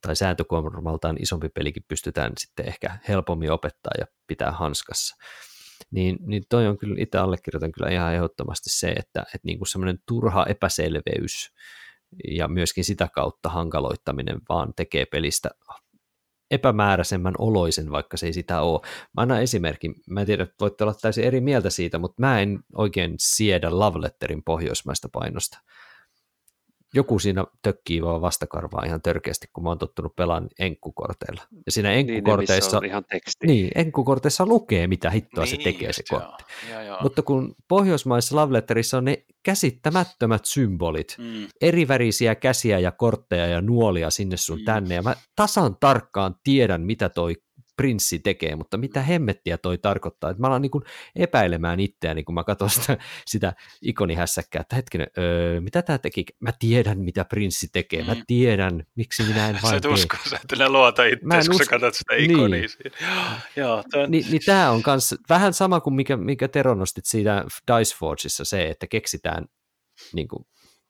[0.00, 5.16] tai sääntökuormaltaan isompi pelikin pystytään sitten ehkä helpommin opettaa ja pitää hanskassa.
[5.90, 9.68] Niin, niin toi on kyllä, itse allekirjoitan kyllä ihan ehdottomasti se, että, että niin kuin
[9.68, 11.52] semmoinen turha epäselveys
[12.28, 15.50] ja myöskin sitä kautta hankaloittaminen vaan tekee pelistä
[16.50, 18.80] epämääräisemmän oloisen, vaikka se ei sitä ole.
[19.16, 22.60] Mä annan esimerkin, mä en tiedä, voitte olla täysin eri mieltä siitä, mutta mä en
[22.74, 25.58] oikein siedä love letterin pohjoismaista painosta
[26.94, 31.42] joku siinä tökkii vaan vastakarvaa ihan törkeästi, kun mä oon tottunut pelaan enkkukorteilla.
[31.66, 33.46] Ja siinä enkkukorteissa, niin, ihan teksti.
[33.46, 36.44] Niin, enkkukorteissa lukee, mitä hittoa niin, se tekee se kortti.
[36.70, 36.80] Joo.
[36.80, 36.98] Joo, joo.
[37.02, 41.48] Mutta kun pohjoismaisessa love letterissa on ne käsittämättömät symbolit, mm.
[41.60, 44.64] erivärisiä käsiä ja kortteja ja nuolia sinne sun mm.
[44.64, 47.34] tänne, ja mä tasan tarkkaan tiedän, mitä toi
[47.78, 50.84] prinssi tekee, mutta mitä hemmettiä toi tarkoittaa, että mä alan niin kuin
[51.16, 53.52] epäilemään itseäni, kun mä katson sitä, sitä
[53.82, 58.22] ikonihässäkkää, että hetkinen, öö, mitä tämä teki, mä tiedän, mitä prinssi tekee, mä mm.
[58.26, 61.70] tiedän, miksi minä en vain Sä et usko, sä et enää luota itseäsi, kun sä
[61.70, 62.60] katsot sitä ikonia.
[62.60, 62.92] Niin.
[63.56, 64.10] Joo, tämän...
[64.10, 68.44] Ni, niin tämä on kans vähän sama kuin mikä, mikä Tero nostit siitä Dice Forgeissa
[68.44, 69.44] se, että keksitään
[70.12, 70.44] niin kuin,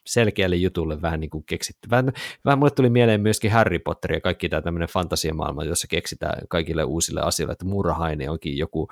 [0.09, 1.91] selkeälle jutulle vähän niin kuin keksitty.
[1.91, 2.13] Vähän,
[2.45, 6.85] vähän mulle tuli mieleen myöskin Harry Potter ja kaikki tämä tämmöinen fantasiamaailma, jossa keksitään kaikille
[6.85, 8.89] uusille asioille, että murhaine onkin joku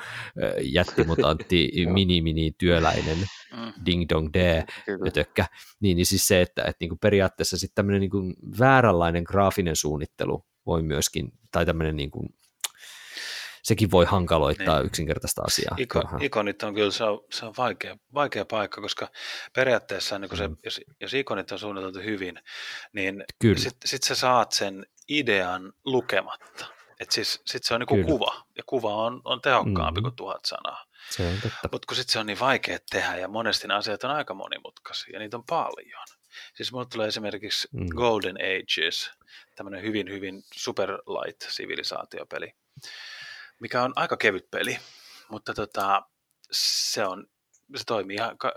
[0.62, 3.18] jättimutantti, mini-mini työläinen,
[3.52, 3.72] mm.
[3.86, 4.64] ding dong de,
[5.12, 5.46] tökkä.
[5.80, 9.76] Niin, niin siis se, että, että niin kuin periaatteessa sitten tämmöinen niin kuin vääränlainen graafinen
[9.76, 12.28] suunnittelu voi myöskin, tai tämmöinen niin kuin
[13.66, 14.86] sekin voi hankaloittaa niin.
[14.86, 15.76] yksinkertaista asiaa.
[15.78, 19.08] Iko, ikonit on kyllä, se on, se on vaikea, vaikea paikka, koska
[19.52, 20.56] periaatteessa niin se, mm.
[20.64, 22.38] jos, jos ikonit on suunniteltu hyvin,
[22.92, 23.24] niin
[23.56, 26.66] sitten sit sä saat sen idean lukematta.
[27.00, 30.02] Et siis sit se on niin kuin kuva, ja kuva on, on tehokkaampi mm.
[30.02, 30.84] kuin tuhat sanaa.
[31.10, 31.68] Se on totta.
[31.72, 35.12] Mutta kun sitten se on niin vaikea tehdä, ja monesti ne asiat on aika monimutkaisia,
[35.12, 36.06] ja niitä on paljon.
[36.54, 37.86] Siis mulle tulee esimerkiksi mm.
[37.96, 39.10] Golden Ages,
[39.56, 42.54] tämmöinen hyvin, hyvin super light sivilisaatiopeli
[43.60, 44.78] mikä on aika kevyt peli,
[45.28, 46.02] mutta tota,
[46.50, 47.26] se, on,
[47.76, 48.16] se toimii,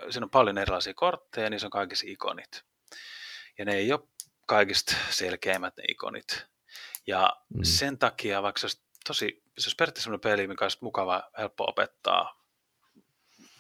[0.10, 2.64] siinä on paljon erilaisia kortteja, niin se on kaikissa ikonit.
[3.58, 4.08] Ja ne ei ole
[4.47, 6.45] kaikista selkeimmät ne ikonit.
[7.08, 7.64] Ja mm.
[7.64, 11.66] sen takia, vaikka se olisi tosi, se olisi periaatteessa sellainen peli, mikä olisi mukava, helppo
[11.68, 12.39] opettaa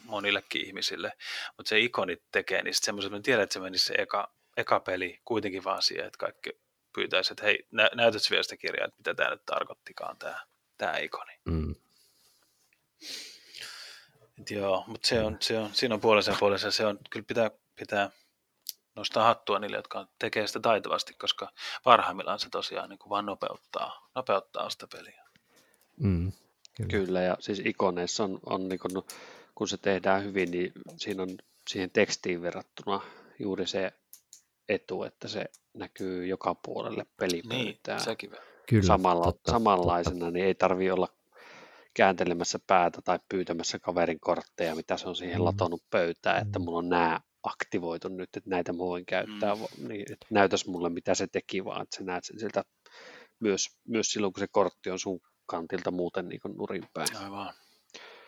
[0.03, 1.13] monillekin ihmisille,
[1.57, 5.21] mutta se ikonit tekee niistä semmoisen, että tiedän, että se menisi se eka, eka peli
[5.25, 6.49] kuitenkin vaan siihen, että kaikki
[6.93, 10.45] pyytäisi, että hei, nä- näytätkö vielä sitä kirjaa, että mitä tämä nyt tarkoittikaan, tämä,
[10.79, 11.33] tämä ikoni.
[11.45, 11.75] Mm.
[14.41, 16.71] Et joo, mutta se on, se on, siinä on puolensa ja puolensa.
[16.71, 18.09] Se on, kyllä pitää, pitää
[18.95, 21.51] nostaa hattua niille, jotka tekee sitä taitavasti, koska
[21.83, 25.23] parhaimmillaan se tosiaan niin kuin vaan nopeuttaa, nopeuttaa sitä peliä.
[25.97, 26.31] Mm.
[26.77, 26.89] Kyllä.
[26.89, 29.05] Kyllä, ja siis ikoneissa on, on niin kun,
[29.55, 33.01] kun se tehdään hyvin, niin siinä on siihen tekstiin verrattuna
[33.39, 33.93] juuri se
[34.69, 37.97] etu, että se näkyy joka puolelle pelipöytään.
[37.97, 38.31] Niin, sekin.
[38.69, 40.31] Kyllä, Samalla, totta, samanlaisena, totta.
[40.31, 41.07] niin ei tarvi olla
[41.93, 45.45] kääntelemässä päätä tai pyytämässä kaverin kortteja, mitä se on siihen mm.
[45.45, 46.65] latonut pöytään, että mm.
[46.65, 49.87] mulla on nämä aktivoitu nyt, että näitä mä voin käyttää, mm.
[49.87, 52.63] niin, että näytäs mulle, mitä se teki, vaan että sä näet sen sieltä
[53.39, 57.17] myös, myös silloin, kun se kortti on sun kantilta muuten niin nurin päin.
[57.17, 57.53] Aivan.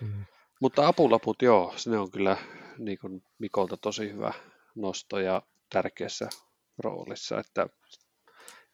[0.02, 0.26] Mm.
[0.62, 2.38] Mutta apulaput, joo, ne on kyllä
[2.78, 4.34] niin kuin Mikolta tosi hyvä
[4.76, 6.30] nosto ja tärkeässä
[6.78, 7.68] roolissa, että,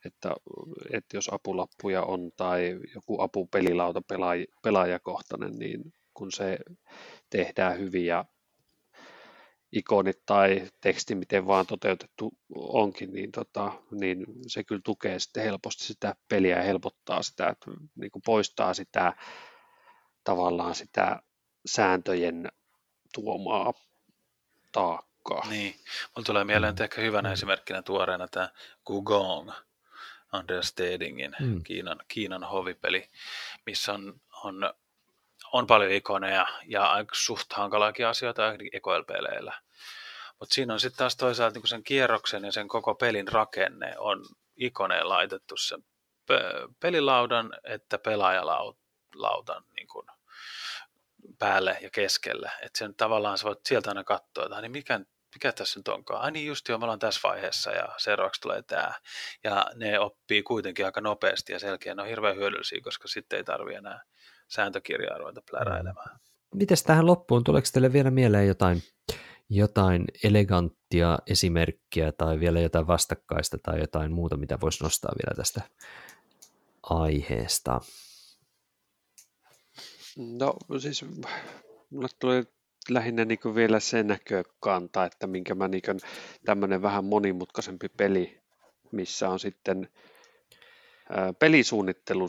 [0.06, 0.36] että,
[0.94, 6.58] että jos apulappuja on tai joku apupelilauta pelaaja, pelaajakohtainen, niin kun se
[7.30, 8.26] tehdään hyvin ja
[9.72, 15.84] ikonit tai teksti, miten vaan toteutettu onkin, niin, tota, niin se kyllä tukee sitten helposti
[15.84, 19.14] sitä peliä ja helpottaa sitä, että niin kuin poistaa sitä
[20.24, 21.22] tavallaan sitä
[21.66, 22.52] sääntöjen
[23.14, 23.74] tuomaa
[24.72, 25.48] taakkaa.
[25.50, 25.76] Niin,
[26.16, 28.50] mulla tulee mieleen, että ehkä hyvänä esimerkkinä tuoreena tämä
[28.86, 29.52] Gugong,
[30.32, 31.64] Andreas Stedingin mm.
[31.64, 33.10] Kiinan, Kiinan hovipeli,
[33.66, 34.74] missä on, on
[35.54, 39.54] on paljon ikoneja ja suht hankalaakin asioita EKL-peleillä.
[40.40, 44.26] Mutta siinä on sitten taas toisaalta niin sen kierroksen ja sen koko pelin rakenne on
[44.56, 45.84] ikoneen laitettu sen
[46.80, 50.08] pelilaudan että pelaajalaudan niin kuin
[51.40, 52.52] päälle ja keskelle.
[52.62, 55.00] Että sen tavallaan sä voit sieltä aina katsoa, että niin mikä,
[55.36, 56.22] mikä tässä nyt onkaan.
[56.22, 58.94] Ai niin just jo, me ollaan tässä vaiheessa ja seuraavaksi tulee tämä.
[59.44, 61.96] Ja ne oppii kuitenkin aika nopeasti ja selkeä.
[61.96, 64.04] Ne on hirveän hyödyllisiä, koska sitten ei tarvi enää
[64.48, 66.20] sääntökirjaa ruveta pläräilemään.
[66.56, 68.84] Mites tähän loppuun, tuleeko teille vielä mieleen jotain,
[69.50, 75.62] jotain eleganttia esimerkkiä tai vielä jotain vastakkaista tai jotain muuta, mitä voisi nostaa vielä tästä
[76.84, 77.82] aiheesta?
[80.18, 81.06] No siis
[81.90, 82.44] mulle tuli
[82.90, 85.82] lähinnä niin vielä se näkökanta, että minkä mä niin
[86.46, 88.42] tämmöinen vähän monimutkaisempi peli,
[88.92, 89.90] missä on sitten
[91.40, 92.28] pelisuunnittelu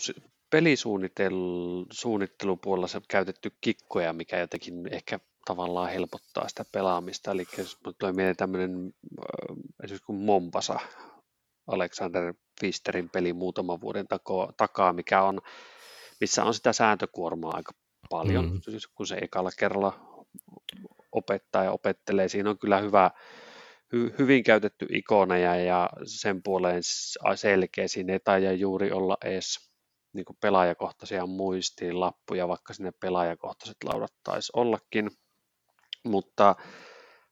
[0.51, 7.31] pelisuunnittelupuolella se käytetty kikkoja, mikä jotenkin ehkä tavallaan helpottaa sitä pelaamista.
[7.31, 8.95] Eli jos tulee mieleen tämmöinen
[9.85, 10.81] esimerkiksi kuin Mombasa,
[11.67, 14.07] Alexander Fisterin peli muutaman vuoden
[14.57, 15.41] takaa, mikä on,
[16.21, 17.73] missä on sitä sääntökuormaa aika
[18.11, 18.61] paljon, mm.
[18.95, 20.18] kun se ekalla kerralla
[21.13, 22.29] opettaa ja opettelee.
[22.29, 23.11] Siinä on kyllä hyvä,
[23.93, 26.83] hy, hyvin käytetty ikoneja ja sen puoleen
[27.35, 27.89] selkeä.
[27.89, 29.71] Siinä ei taida juuri olla edes
[30.13, 35.11] niin kuin pelaajakohtaisia muistiinlappuja, vaikka sinne pelaajakohtaiset laudat taisi ollakin,
[36.05, 36.57] mutta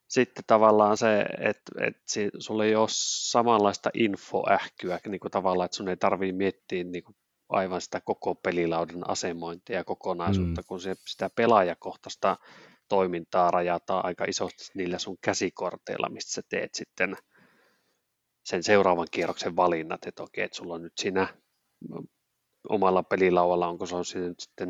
[0.09, 2.03] sitten tavallaan se, että, että
[2.39, 2.89] sulla ei ole
[3.31, 7.17] samanlaista infoähkyä, niin kuin tavallaan, että sun ei tarvitse miettiä niin kuin
[7.49, 10.65] aivan sitä koko pelilaudan asemointia ja kokonaisuutta, mm.
[10.67, 12.37] kun se, sitä pelaajakohtaista
[12.89, 17.17] toimintaa rajataan aika isosti niillä sun käsikorteilla, mistä sä teet sitten
[18.45, 21.29] sen seuraavan kierroksen valinnat, että okei, että sulla on nyt siinä
[22.69, 24.69] omalla pelilaualla, onko se on sitten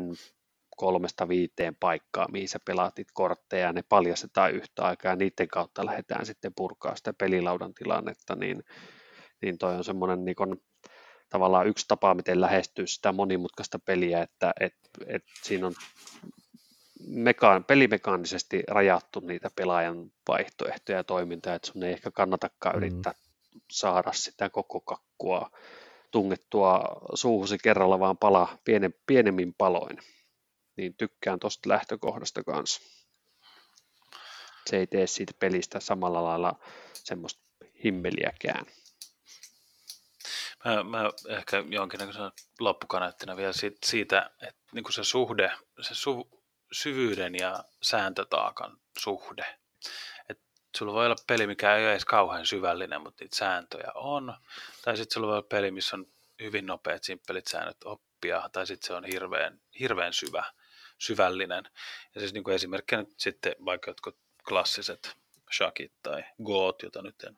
[0.77, 5.85] kolmesta viiteen paikkaa, mihin sä pelaatit kortteja, ja ne paljastetaan yhtä aikaa, ja niiden kautta
[5.85, 8.63] lähdetään sitten purkaa sitä pelilaudan tilannetta, niin,
[9.41, 10.35] niin toi on semmoinen niin
[11.29, 14.73] tavallaan yksi tapa, miten lähestyy sitä monimutkaista peliä, että et,
[15.07, 15.73] et siinä on
[16.99, 22.77] mekaan, pelimekaanisesti rajattu niitä pelaajan vaihtoehtoja ja toimintaa, että sun ei ehkä kannatakaan mm.
[22.77, 23.13] yrittää
[23.71, 25.51] saada sitä koko kakkua
[26.11, 26.81] tungettua
[27.13, 29.97] suuhusi kerralla vaan pala piene, pienemmin paloin.
[30.77, 32.81] Niin tykkään tuosta lähtökohdasta kanssa.
[34.65, 36.59] Se ei tee siitä pelistä samalla lailla
[36.93, 37.41] semmoista
[37.83, 38.65] himmeliäkään.
[40.65, 46.36] Mä, mä ehkä jonkinnäköisen loppukaneettina vielä siitä, siitä että niin kuin se suhde, se su,
[46.71, 49.45] syvyyden ja sääntötaakan suhde.
[50.77, 54.33] Sulla voi olla peli, mikä ei ole edes kauhean syvällinen, mutta niitä sääntöjä on.
[54.81, 56.07] Tai sitten sulla voi olla peli, missä on
[56.41, 60.43] hyvin nopeat, simppelit säännöt oppia, tai sitten se on hirveän, hirveän syvä,
[60.97, 61.69] syvällinen.
[62.15, 65.17] Ja siis niin kuin esimerkkinä sitten vaikka jotkut klassiset
[65.57, 67.37] shakit tai goot, jota nyt en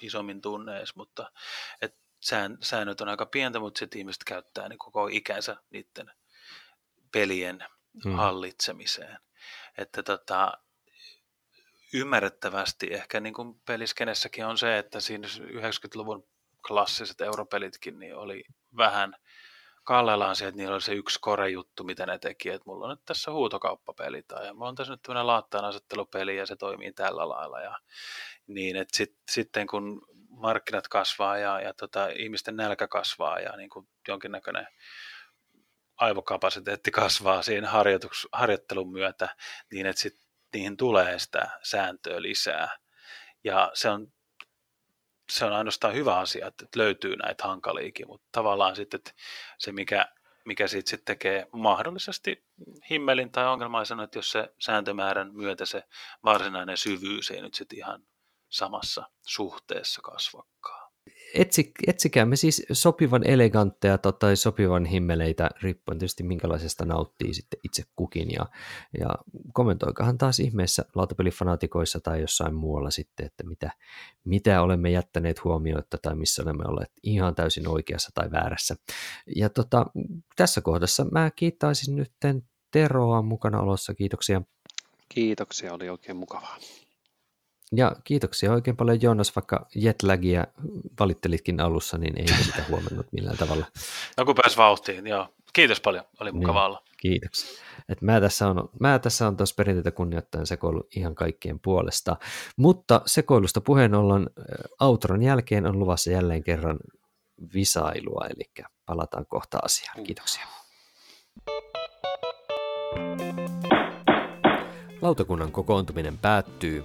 [0.00, 1.32] isommin tunne edes, mutta
[1.82, 6.10] et sään, säännöt on aika pientä, mutta sitten ihmiset käyttää niin koko ikänsä niiden
[7.12, 7.64] pelien
[8.04, 8.14] hmm.
[8.14, 9.18] hallitsemiseen.
[9.78, 10.52] Että tota,
[11.94, 16.28] ymmärrettävästi ehkä niin kuin peliskenessäkin on se, että siinä 90-luvun
[16.68, 18.44] klassiset europelitkin niin oli
[18.76, 19.14] vähän
[19.84, 23.04] kallellaan se, että niillä oli se yksi kore-juttu, mitä ne teki, että mulla on nyt
[23.04, 27.60] tässä huutokauppapeli tai mulla on tässä nyt tämmöinen laattaan asettelupeli ja se toimii tällä lailla
[27.60, 27.78] ja
[28.46, 33.70] niin, että sit, sitten kun markkinat kasvaa ja, ja tota, ihmisten nälkä kasvaa ja niin
[33.70, 34.66] kuin jonkinnäköinen
[36.00, 37.70] aivokapasiteetti kasvaa siinä
[38.32, 39.36] harjoittelun myötä,
[39.72, 40.20] niin että sit
[40.52, 42.78] niihin tulee sitä sääntöä lisää.
[43.44, 44.12] Ja se on,
[45.30, 49.12] se on ainoastaan hyvä asia, että löytyy näitä hankaliikin, mutta tavallaan sitten että
[49.58, 50.06] se, mikä,
[50.44, 52.44] mikä siitä sitten tekee mahdollisesti
[52.90, 55.82] himmelin tai ongelmaisen, että jos se sääntömäärän myötä se
[56.24, 58.02] varsinainen syvyys ei nyt sitten ihan
[58.48, 60.89] samassa suhteessa kasvakkaan
[61.34, 68.30] etsi, etsikäämme siis sopivan elegantteja tai sopivan himmeleitä, riippuen tietysti minkälaisesta nauttii sitten itse kukin,
[68.30, 68.46] ja,
[69.00, 69.08] ja
[69.52, 73.70] kommentoikahan taas ihmeessä lautapelifanaatikoissa tai jossain muualla sitten, että mitä,
[74.24, 78.76] mitä olemme jättäneet huomioita tai missä olemme olleet ihan täysin oikeassa tai väärässä.
[79.36, 79.86] Ja tota,
[80.36, 82.12] tässä kohdassa mä kiittäisin nyt
[82.70, 84.42] Teroa mukana olossa, kiitoksia.
[85.08, 86.56] Kiitoksia, oli oikein mukavaa.
[87.76, 90.46] Ja kiitoksia oikein paljon Joonas, vaikka jetlagia
[91.00, 93.66] valittelitkin alussa, niin ei sitä huomannut millään tavalla.
[94.16, 95.28] No kun pääsi vauhtiin, joo.
[95.52, 96.82] Kiitos paljon, oli mukava niin, olla.
[96.96, 97.62] Kiitoksia.
[97.88, 102.16] Et mä, tässä on, mä tässä on tuossa perinteitä kunnioittaen sekoilu ihan kaikkien puolesta.
[102.56, 104.30] Mutta sekoilusta puheen ollen
[104.80, 106.78] outron jälkeen on luvassa jälleen kerran
[107.54, 110.04] visailua, eli palataan kohta asiaan.
[110.04, 110.46] Kiitoksia.
[115.02, 116.84] Lautakunnan kokoontuminen päättyy.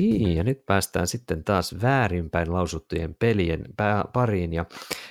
[0.00, 3.64] Niin, ja nyt päästään sitten taas väärinpäin lausuttujen pelien
[4.12, 4.52] pariin.
[4.52, 4.64] Ja,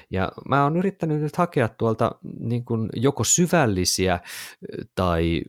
[0.09, 4.19] ja mä oon yrittänyt nyt hakea tuolta niin kuin joko syvällisiä
[4.95, 5.41] tai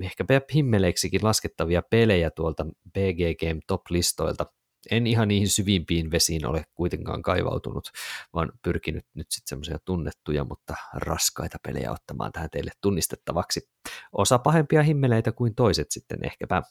[0.00, 0.24] ehkä
[0.54, 4.46] himmeleiksikin laskettavia pelejä tuolta BG Game Top-listoilta.
[4.90, 7.90] En ihan niihin syvimpiin vesiin ole kuitenkaan kaivautunut,
[8.34, 13.68] vaan pyrkinyt nyt sitten semmoisia tunnettuja, mutta raskaita pelejä ottamaan tähän teille tunnistettavaksi.
[14.12, 16.62] Osa pahempia himmeleitä kuin toiset sitten ehkäpä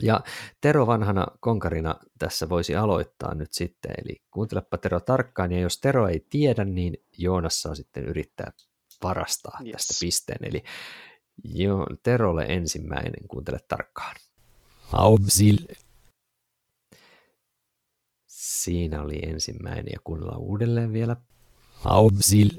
[0.00, 0.20] ja
[0.60, 6.08] Tero vanhana konkarina tässä voisi aloittaa nyt sitten, eli kuuntelepa Tero tarkkaan, ja jos Tero
[6.08, 8.52] ei tiedä, niin Joonas saa sitten yrittää
[9.02, 9.72] varastaa yes.
[9.72, 10.62] tästä pisteen, eli
[11.44, 14.16] jo, Terolle ensimmäinen, kuuntele tarkkaan.
[14.80, 15.56] Haupsil.
[18.26, 21.16] Siinä oli ensimmäinen, ja kuunnellaan uudelleen vielä.
[21.72, 22.50] Haupsil.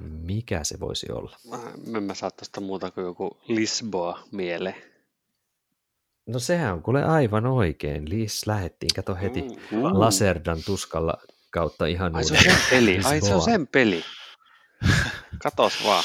[0.00, 1.36] Mikä se voisi olla?
[1.50, 4.95] Mä en mä saa tuosta muuta kuin joku Lisboa mieleen.
[6.26, 8.10] No sehän on kuule aivan oikein.
[8.10, 9.82] Liis lähettiin, kato heti mm, mm.
[9.82, 11.14] Laserdan tuskalla
[11.50, 14.04] kautta ihan Ai se on sen peli, ai se on sen peli.
[15.42, 16.04] Katos vaan.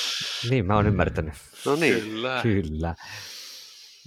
[0.49, 1.33] Niin, mä oon ymmärtänyt.
[1.65, 2.01] No niin.
[2.01, 2.39] Kyllä.
[2.43, 2.95] Kyllä.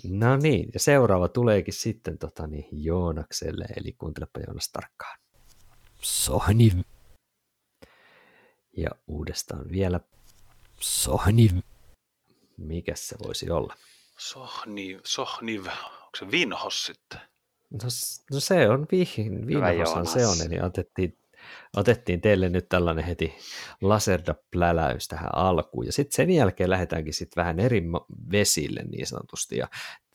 [0.04, 5.18] No niin, ja seuraava tuleekin sitten tota, niin, Joonakselle, eli kuuntelepa Joonas tarkkaan.
[6.00, 6.72] Sohni.
[8.76, 10.00] Ja uudestaan vielä.
[10.80, 11.50] Sohni.
[12.56, 13.74] Mikä se voisi olla?
[14.18, 15.66] Sohni, sohniv,
[16.14, 17.20] onko se Vinhos sitten?
[17.70, 17.88] No,
[18.32, 21.18] no se on vihin, Vinhoshan se on, eli otettiin,
[21.76, 23.34] otettiin teille nyt tällainen heti
[23.80, 27.82] laserda-pläläys tähän alkuun, ja sitten sen jälkeen lähdetäänkin sitten vähän eri
[28.32, 29.68] vesille niin sanotusti, ja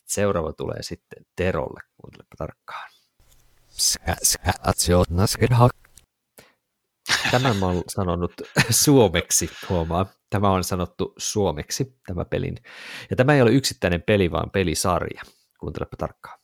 [0.05, 2.91] seuraava tulee sitten Terolle, kuuntelepa tarkkaan.
[7.31, 8.33] Tämän mä oon sanonut
[8.69, 10.05] suomeksi, huomaa.
[10.29, 12.55] Tämä on sanottu suomeksi, tämä pelin.
[13.09, 15.21] Ja tämä ei ole yksittäinen peli, vaan pelisarja.
[15.59, 16.39] Kuuntelepa tarkkaan.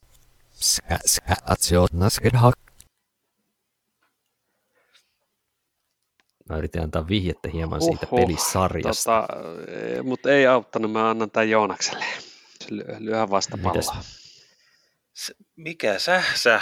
[6.49, 9.27] Mä yritin antaa vihjettä hieman siitä Oho, pelisarjasta.
[9.27, 12.05] Tota, mutta ei auttanut, mä annan tämän Joonakselle.
[12.99, 14.03] Lyö vasta palloa.
[15.55, 16.61] Mikä sä, sä?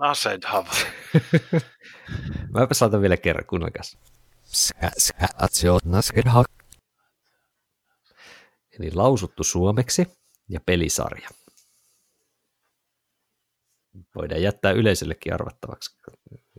[0.00, 0.66] Asedhav.
[2.54, 3.98] Mä saatan vielä kerran, kuunnelkas.
[8.78, 10.06] Eli lausuttu suomeksi
[10.48, 11.28] ja pelisarja.
[14.14, 15.96] Voidaan jättää yleisöllekin arvattavaksi,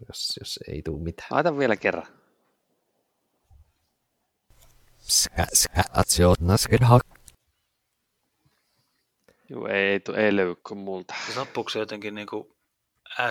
[0.07, 1.27] jos, jos ei tule mitään.
[1.31, 2.07] Laita vielä kerran.
[9.49, 11.15] Joo, ei, ei, ei löydy kuin multa.
[11.35, 12.57] Loppuuko se jotenkin niinku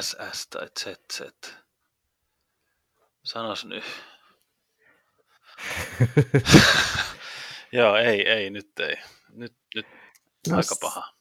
[0.00, 1.22] SS tai ZZ?
[3.24, 3.84] Sanos nyt.
[7.72, 8.96] Joo, ei, ei, nyt ei.
[10.48, 11.18] No aika paha.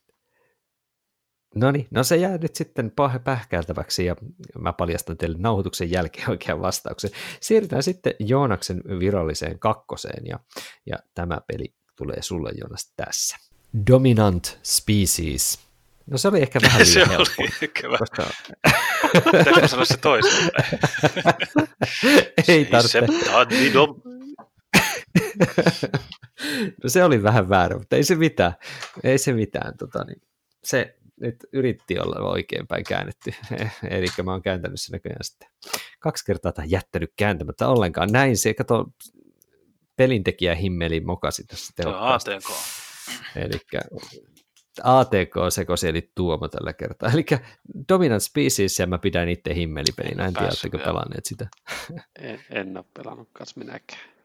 [1.56, 2.92] No niin, no se jää nyt sitten
[3.24, 4.16] pähkäiltäväksi ja
[4.60, 7.12] mä paljastan teille nauhoituksen jälkeen oikean vastauksen.
[7.42, 10.40] Siirrytään sitten Joonaksen viralliseen kakkoseen ja,
[10.86, 13.38] ja tämä peli tulee sulle Joonas tässä.
[13.92, 15.60] Dominant Species.
[16.12, 18.00] No se oli ehkä vähän se liian oli helppo, ehkä vähän.
[18.00, 18.24] koska
[19.62, 20.50] mä sanoa se toisin?
[22.48, 23.02] ei tarvitse.
[26.84, 28.54] No se oli vähän väärä, mutta ei se mitään.
[29.04, 29.78] Ei se mitään.
[29.78, 30.22] Tota, niin,
[30.64, 33.34] se nyt yritti olla oikeinpäin käännetty.
[33.90, 35.50] Eli mä oon kääntänyt sen näköjään sitten
[36.00, 38.10] kaksi kertaa tai jättänyt kääntämättä ollenkaan.
[38.12, 38.86] Näin se, kato,
[39.96, 42.34] pelintekijä himmeli mokasi tässä tehokkaasti.
[42.34, 42.46] ATK.
[43.36, 43.60] Eli
[44.84, 47.12] ATK sekosi eli Tuomo tällä kertaa.
[47.14, 47.26] Eli
[47.90, 50.26] Dominant Species ja mä pidän itse himmelipelinä.
[50.26, 51.48] En tiedä, Päässyt oletteko pelanneet sitä.
[52.20, 54.17] En, en ole pelannut kanssa minäkään.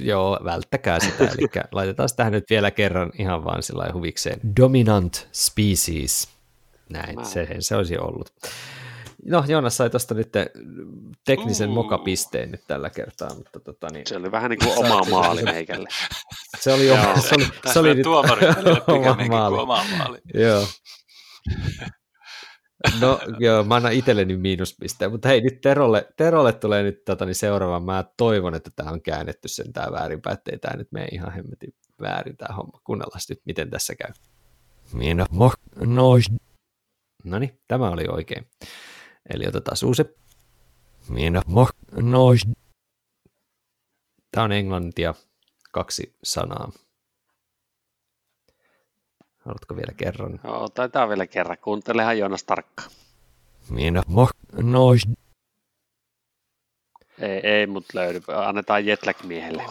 [0.00, 1.24] Joo, välttäkää sitä.
[1.38, 4.40] Eli laitetaan tähän nyt vielä kerran ihan vaan sillä huvikseen.
[4.60, 6.28] Dominant species.
[6.88, 8.32] Näin, Mä- se, se olisi ollut.
[9.26, 10.32] No, Joonas sai tuosta nyt
[11.24, 11.74] teknisen Uu.
[11.74, 15.88] mokapisteen nyt tällä kertaa, mutta tota, niin, Se oli vähän niin kuin oma maali meikälle.
[16.60, 16.96] se oli, Joo.
[17.20, 19.54] se oli, se oli oli nyt tuomari oma pikemminkin maali.
[19.54, 20.18] kuin oma maali.
[20.34, 20.66] Joo.
[23.00, 27.34] No joo, mä annan itselleni miinuspisteen, mutta hei nyt Terolle, Terolle tulee nyt tota, niin
[27.34, 27.80] seuraava.
[27.80, 31.74] Mä toivon, että tämä on käännetty sen tää väärinpäin, ettei tämä nyt mene ihan hemmetin
[32.00, 32.80] väärin tämä homma.
[32.84, 34.10] Kuunnellaan nyt, miten tässä käy.
[34.92, 35.26] Minä.
[37.24, 38.50] No niin, tämä oli oikein.
[39.34, 40.02] Eli otetaan uusi.
[41.08, 41.42] Minä
[41.96, 42.42] nois.
[44.30, 45.14] Tämä on englantia,
[45.72, 46.72] kaksi sanaa.
[49.44, 50.40] Haluatko vielä kerran?
[50.44, 51.58] Joo, taitaa vielä kerran.
[51.58, 52.90] Kuuntelehan Joonas tarkkaan.
[53.70, 54.02] Minä
[54.62, 55.02] nois.
[57.18, 58.20] Ei, ei mut löydy.
[58.28, 59.62] Annetaan Jetlag-miehelle.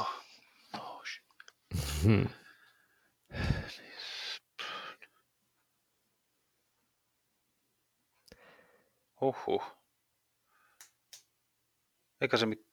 [2.04, 2.30] Hmm.
[9.22, 9.64] Huhhuh.
[12.22, 12.66] Eikä se, mit...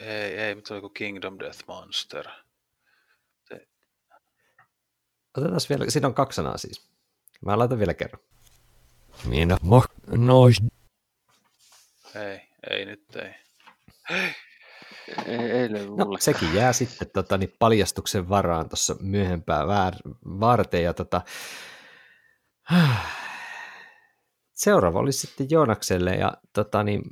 [0.00, 2.28] ei, ei, mutta se oli kuin Kingdom Death Monster.
[5.38, 6.90] Otetaan vielä, siinä on kaksi sanaa siis.
[7.44, 8.22] Mä laitan vielä kerran.
[9.24, 9.56] Minä
[10.10, 10.62] nois.
[12.14, 13.34] Ei, ei nyt ei.
[15.26, 20.82] Ei, ei löydy No, sekin jää sitten tota, niin paljastuksen varaan tuossa myöhempää väär, varten.
[20.82, 21.20] Ja, tota,
[24.54, 27.02] seuraava oli sitten Joonakselle ja tota, niin,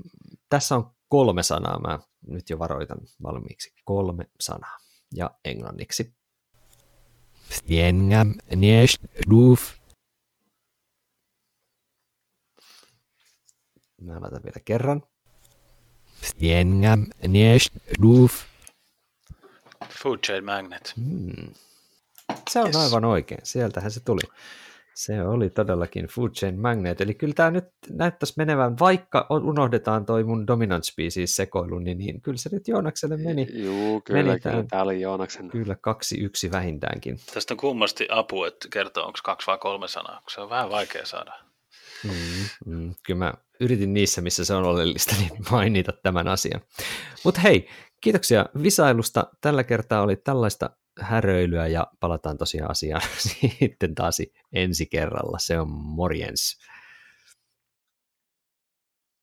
[0.49, 1.81] tässä on kolme sanaa.
[1.81, 3.75] Mä nyt jo varoitan valmiiksi.
[3.85, 4.79] Kolme sanaa.
[5.15, 6.15] Ja englanniksi.
[7.51, 8.99] Stjengam niest
[9.31, 9.73] roof.
[14.01, 15.03] Mä laitan vielä kerran.
[16.23, 17.71] Stjengam niest
[18.03, 18.43] roof.
[20.03, 20.93] Food Chain Magnet.
[20.97, 21.55] Hmm.
[22.51, 22.77] Se on Yes.
[22.77, 24.21] aivan oikein, sieltähän se tuli.
[24.97, 30.07] Se oli todellakin Food Chain Magnet, eli kyllä tämä nyt näyttäisi menevän, vaikka on- unohdetaan
[30.07, 34.41] toi mun Dominant Species sekoilu, niin, niin kyllä se nyt Joonakselle meni Juu, kyllä, meni
[34.41, 34.57] kyllä.
[34.57, 35.49] tää- Tämä oli Joonaksen.
[35.49, 37.19] kyllä kaksi yksi vähintäänkin.
[37.35, 40.71] Tästä on kummasti apu, että kertoo, onko kaksi vai kolme sanaa, kun se on vähän
[40.71, 41.33] vaikea saada.
[42.05, 42.11] Mm,
[42.67, 46.61] mm, kyllä mä yritin niissä, missä se on oleellista, niin mainita tämän asian.
[47.25, 47.69] Mutta hei,
[48.01, 49.27] kiitoksia visailusta.
[49.41, 50.71] Tällä kertaa oli tällaista
[51.01, 53.03] häröilyä ja palataan tosiaan asiaan
[53.41, 54.19] sitten taas
[54.53, 55.39] ensi kerralla.
[55.39, 56.59] Se on morjens.